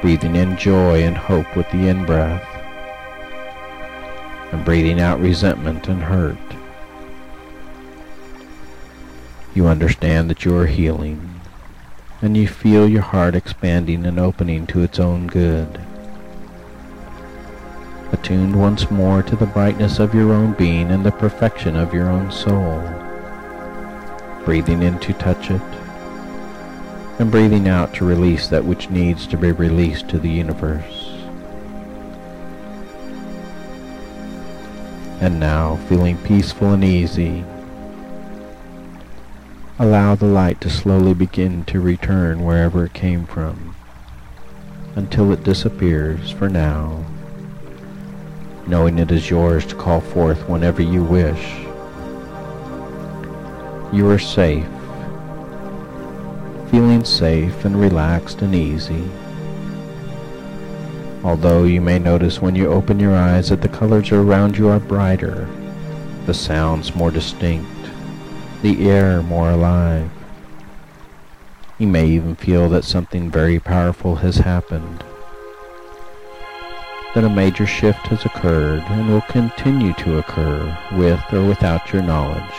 Breathing 0.03 0.35
in 0.35 0.57
joy 0.57 1.05
and 1.05 1.17
hope 1.17 1.57
with 1.57 1.71
the 1.71 1.87
in-breath, 1.87 2.45
and 4.53 4.65
breathing 4.65 5.01
out 5.01 5.21
resentment 5.21 5.87
and 5.87 6.03
hurt. 6.03 6.37
You 9.55 9.67
understand 9.67 10.29
that 10.31 10.45
you 10.45 10.57
are 10.57 10.67
healing, 10.67 11.41
and 12.21 12.37
you 12.37 12.49
feel 12.49 12.89
your 12.89 13.03
heart 13.03 13.35
expanding 13.35 14.05
and 14.05 14.19
opening 14.19 14.67
to 14.69 14.83
its 14.83 14.99
own 14.99 15.29
good 15.29 15.81
attuned 18.15 18.55
once 18.55 18.91
more 18.91 19.23
to 19.23 19.37
the 19.37 19.47
brightness 19.47 19.99
of 19.99 20.15
your 20.15 20.33
own 20.33 20.53
being 20.53 20.91
and 20.91 21.05
the 21.05 21.13
perfection 21.13 21.77
of 21.77 21.93
your 21.93 22.09
own 22.09 22.31
soul. 22.31 22.81
Breathing 24.45 24.83
in 24.83 24.99
to 25.01 25.13
touch 25.15 25.51
it, 25.51 25.61
and 27.19 27.31
breathing 27.31 27.69
out 27.69 27.93
to 27.95 28.05
release 28.05 28.47
that 28.49 28.65
which 28.65 28.89
needs 28.89 29.27
to 29.27 29.37
be 29.37 29.53
released 29.53 30.09
to 30.09 30.19
the 30.19 30.31
universe. 30.31 31.11
And 35.21 35.41
now, 35.41 35.77
feeling 35.89 36.17
peaceful 36.19 36.73
and 36.73 36.85
easy, 36.85 37.45
allow 39.79 40.15
the 40.15 40.27
light 40.27 40.61
to 40.61 40.71
slowly 40.71 41.15
begin 41.15 41.65
to 41.65 41.81
return 41.81 42.45
wherever 42.45 42.87
it 42.87 42.93
came 42.93 43.27
from, 43.27 43.75
until 44.97 45.33
it 45.33 45.45
disappears 45.45 46.31
for 46.31 46.49
now, 46.49 47.05
knowing 48.67 48.99
it 48.99 49.11
is 49.11 49.31
yours 49.31 49.67
to 49.67 49.75
call 49.75 50.01
forth 50.01 50.49
whenever 50.49 50.83
you 50.83 51.03
wish. 51.03 51.57
You 53.93 54.09
are 54.11 54.19
safe 54.19 54.67
feeling 56.75 57.05
safe 57.05 57.65
and 57.65 57.81
relaxed 57.81 58.43
and 58.43 58.53
easy. 58.53 59.09
Although 61.23 61.63
you 61.63 61.81
may 61.81 62.01
notice 62.01 62.43
when 62.43 62.57
you 62.57 62.67
open 62.67 62.99
your 62.99 63.15
eyes 63.15 63.51
that 63.51 63.63
the 63.63 63.69
colors 63.69 64.11
around 64.11 64.59
you 64.59 64.67
are 64.69 64.81
brighter, 64.81 65.49
the 66.27 66.35
sounds 66.35 66.97
more 66.97 67.13
distinct, 67.13 67.84
the 68.65 68.89
air 68.89 69.23
more 69.23 69.51
alive. 69.51 70.11
You 71.77 71.87
may 71.87 72.07
even 72.07 72.35
feel 72.35 72.71
that 72.71 72.87
something 72.87 73.31
very 73.31 73.61
powerful 73.61 74.17
has 74.17 74.39
happened, 74.39 75.05
that 77.15 77.25
a 77.25 77.29
major 77.29 77.67
shift 77.67 78.07
has 78.07 78.25
occurred 78.25 78.81
and 78.85 79.11
will 79.11 79.21
continue 79.21 79.93
to 79.93 80.17
occur 80.17 80.79
with 80.93 81.21
or 81.31 81.47
without 81.47 81.93
your 81.93 82.01
knowledge. 82.01 82.55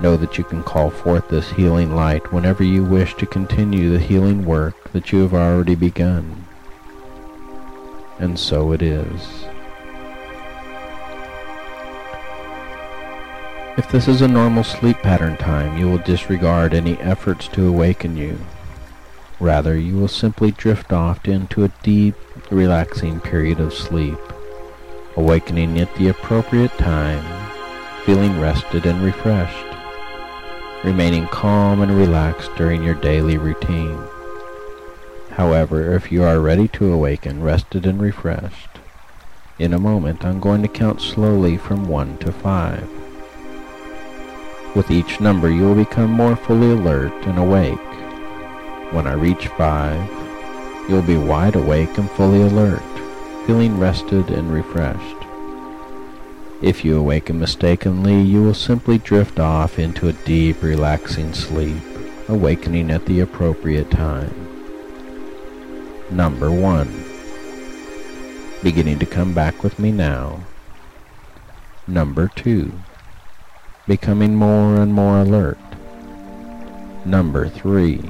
Know 0.00 0.16
that 0.16 0.38
you 0.38 0.44
can 0.44 0.62
call 0.62 0.88
forth 0.88 1.28
this 1.28 1.50
healing 1.50 1.94
light 1.94 2.32
whenever 2.32 2.64
you 2.64 2.82
wish 2.82 3.14
to 3.16 3.26
continue 3.26 3.90
the 3.90 3.98
healing 3.98 4.46
work 4.46 4.90
that 4.92 5.12
you 5.12 5.20
have 5.20 5.34
already 5.34 5.74
begun. 5.74 6.46
And 8.18 8.38
so 8.38 8.72
it 8.72 8.80
is. 8.80 9.44
If 13.76 13.90
this 13.90 14.08
is 14.08 14.20
a 14.20 14.28
normal 14.28 14.64
sleep 14.64 14.98
pattern 14.98 15.36
time, 15.36 15.78
you 15.78 15.88
will 15.88 15.98
disregard 15.98 16.74
any 16.74 16.98
efforts 16.98 17.48
to 17.48 17.68
awaken 17.68 18.16
you. 18.16 18.38
Rather, 19.40 19.76
you 19.76 19.96
will 19.96 20.08
simply 20.08 20.50
drift 20.50 20.92
off 20.92 21.26
into 21.26 21.64
a 21.64 21.72
deep, 21.82 22.14
relaxing 22.50 23.20
period 23.20 23.60
of 23.60 23.72
sleep, 23.74 24.18
awakening 25.16 25.80
at 25.80 25.94
the 25.96 26.08
appropriate 26.08 26.76
time, 26.78 27.24
feeling 28.04 28.38
rested 28.40 28.86
and 28.86 29.02
refreshed 29.02 29.72
remaining 30.84 31.28
calm 31.28 31.80
and 31.80 31.96
relaxed 31.96 32.50
during 32.56 32.82
your 32.82 32.94
daily 32.94 33.38
routine. 33.38 33.98
However, 35.30 35.94
if 35.94 36.10
you 36.10 36.24
are 36.24 36.40
ready 36.40 36.68
to 36.68 36.92
awaken, 36.92 37.42
rested 37.42 37.86
and 37.86 38.00
refreshed, 38.00 38.68
in 39.58 39.72
a 39.72 39.78
moment 39.78 40.24
I'm 40.24 40.40
going 40.40 40.62
to 40.62 40.68
count 40.68 41.00
slowly 41.00 41.56
from 41.56 41.88
1 41.88 42.18
to 42.18 42.32
5. 42.32 43.01
With 44.74 44.90
each 44.90 45.20
number 45.20 45.50
you 45.50 45.64
will 45.64 45.74
become 45.74 46.10
more 46.10 46.34
fully 46.34 46.70
alert 46.70 47.12
and 47.26 47.38
awake. 47.38 47.78
When 48.92 49.06
I 49.06 49.12
reach 49.12 49.48
5, 49.48 50.88
you'll 50.88 51.02
be 51.02 51.16
wide 51.16 51.56
awake 51.56 51.98
and 51.98 52.10
fully 52.12 52.42
alert, 52.42 52.82
feeling 53.46 53.78
rested 53.78 54.30
and 54.30 54.52
refreshed. 54.52 55.16
If 56.62 56.84
you 56.84 56.96
awaken 56.96 57.38
mistakenly, 57.38 58.20
you 58.20 58.42
will 58.42 58.54
simply 58.54 58.98
drift 58.98 59.38
off 59.40 59.78
into 59.78 60.08
a 60.08 60.12
deep, 60.12 60.62
relaxing 60.62 61.34
sleep, 61.34 61.82
awakening 62.28 62.90
at 62.90 63.04
the 63.06 63.20
appropriate 63.20 63.90
time. 63.90 64.48
Number 66.10 66.50
1. 66.50 67.04
Beginning 68.62 68.98
to 69.00 69.06
come 69.06 69.34
back 69.34 69.62
with 69.62 69.78
me 69.78 69.90
now. 69.90 70.40
Number 71.86 72.28
2. 72.28 72.72
Becoming 73.86 74.36
more 74.36 74.76
and 74.76 74.92
more 74.92 75.20
alert. 75.20 75.58
Number 77.04 77.48
3. 77.48 78.00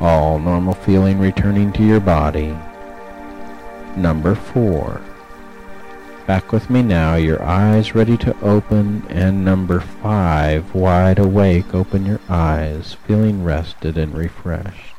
All 0.00 0.38
normal 0.38 0.74
feeling 0.74 1.18
returning 1.18 1.72
to 1.72 1.82
your 1.82 2.00
body. 2.00 2.56
Number 3.96 4.34
4 4.34 5.00
Back 6.28 6.52
with 6.52 6.68
me 6.68 6.82
now, 6.82 7.14
your 7.14 7.42
eyes 7.42 7.94
ready 7.94 8.18
to 8.18 8.38
open, 8.42 9.06
and 9.08 9.46
number 9.46 9.80
five, 9.80 10.74
wide 10.74 11.18
awake, 11.18 11.74
open 11.74 12.04
your 12.04 12.20
eyes, 12.28 12.98
feeling 13.06 13.42
rested 13.42 13.96
and 13.96 14.12
refreshed. 14.12 14.97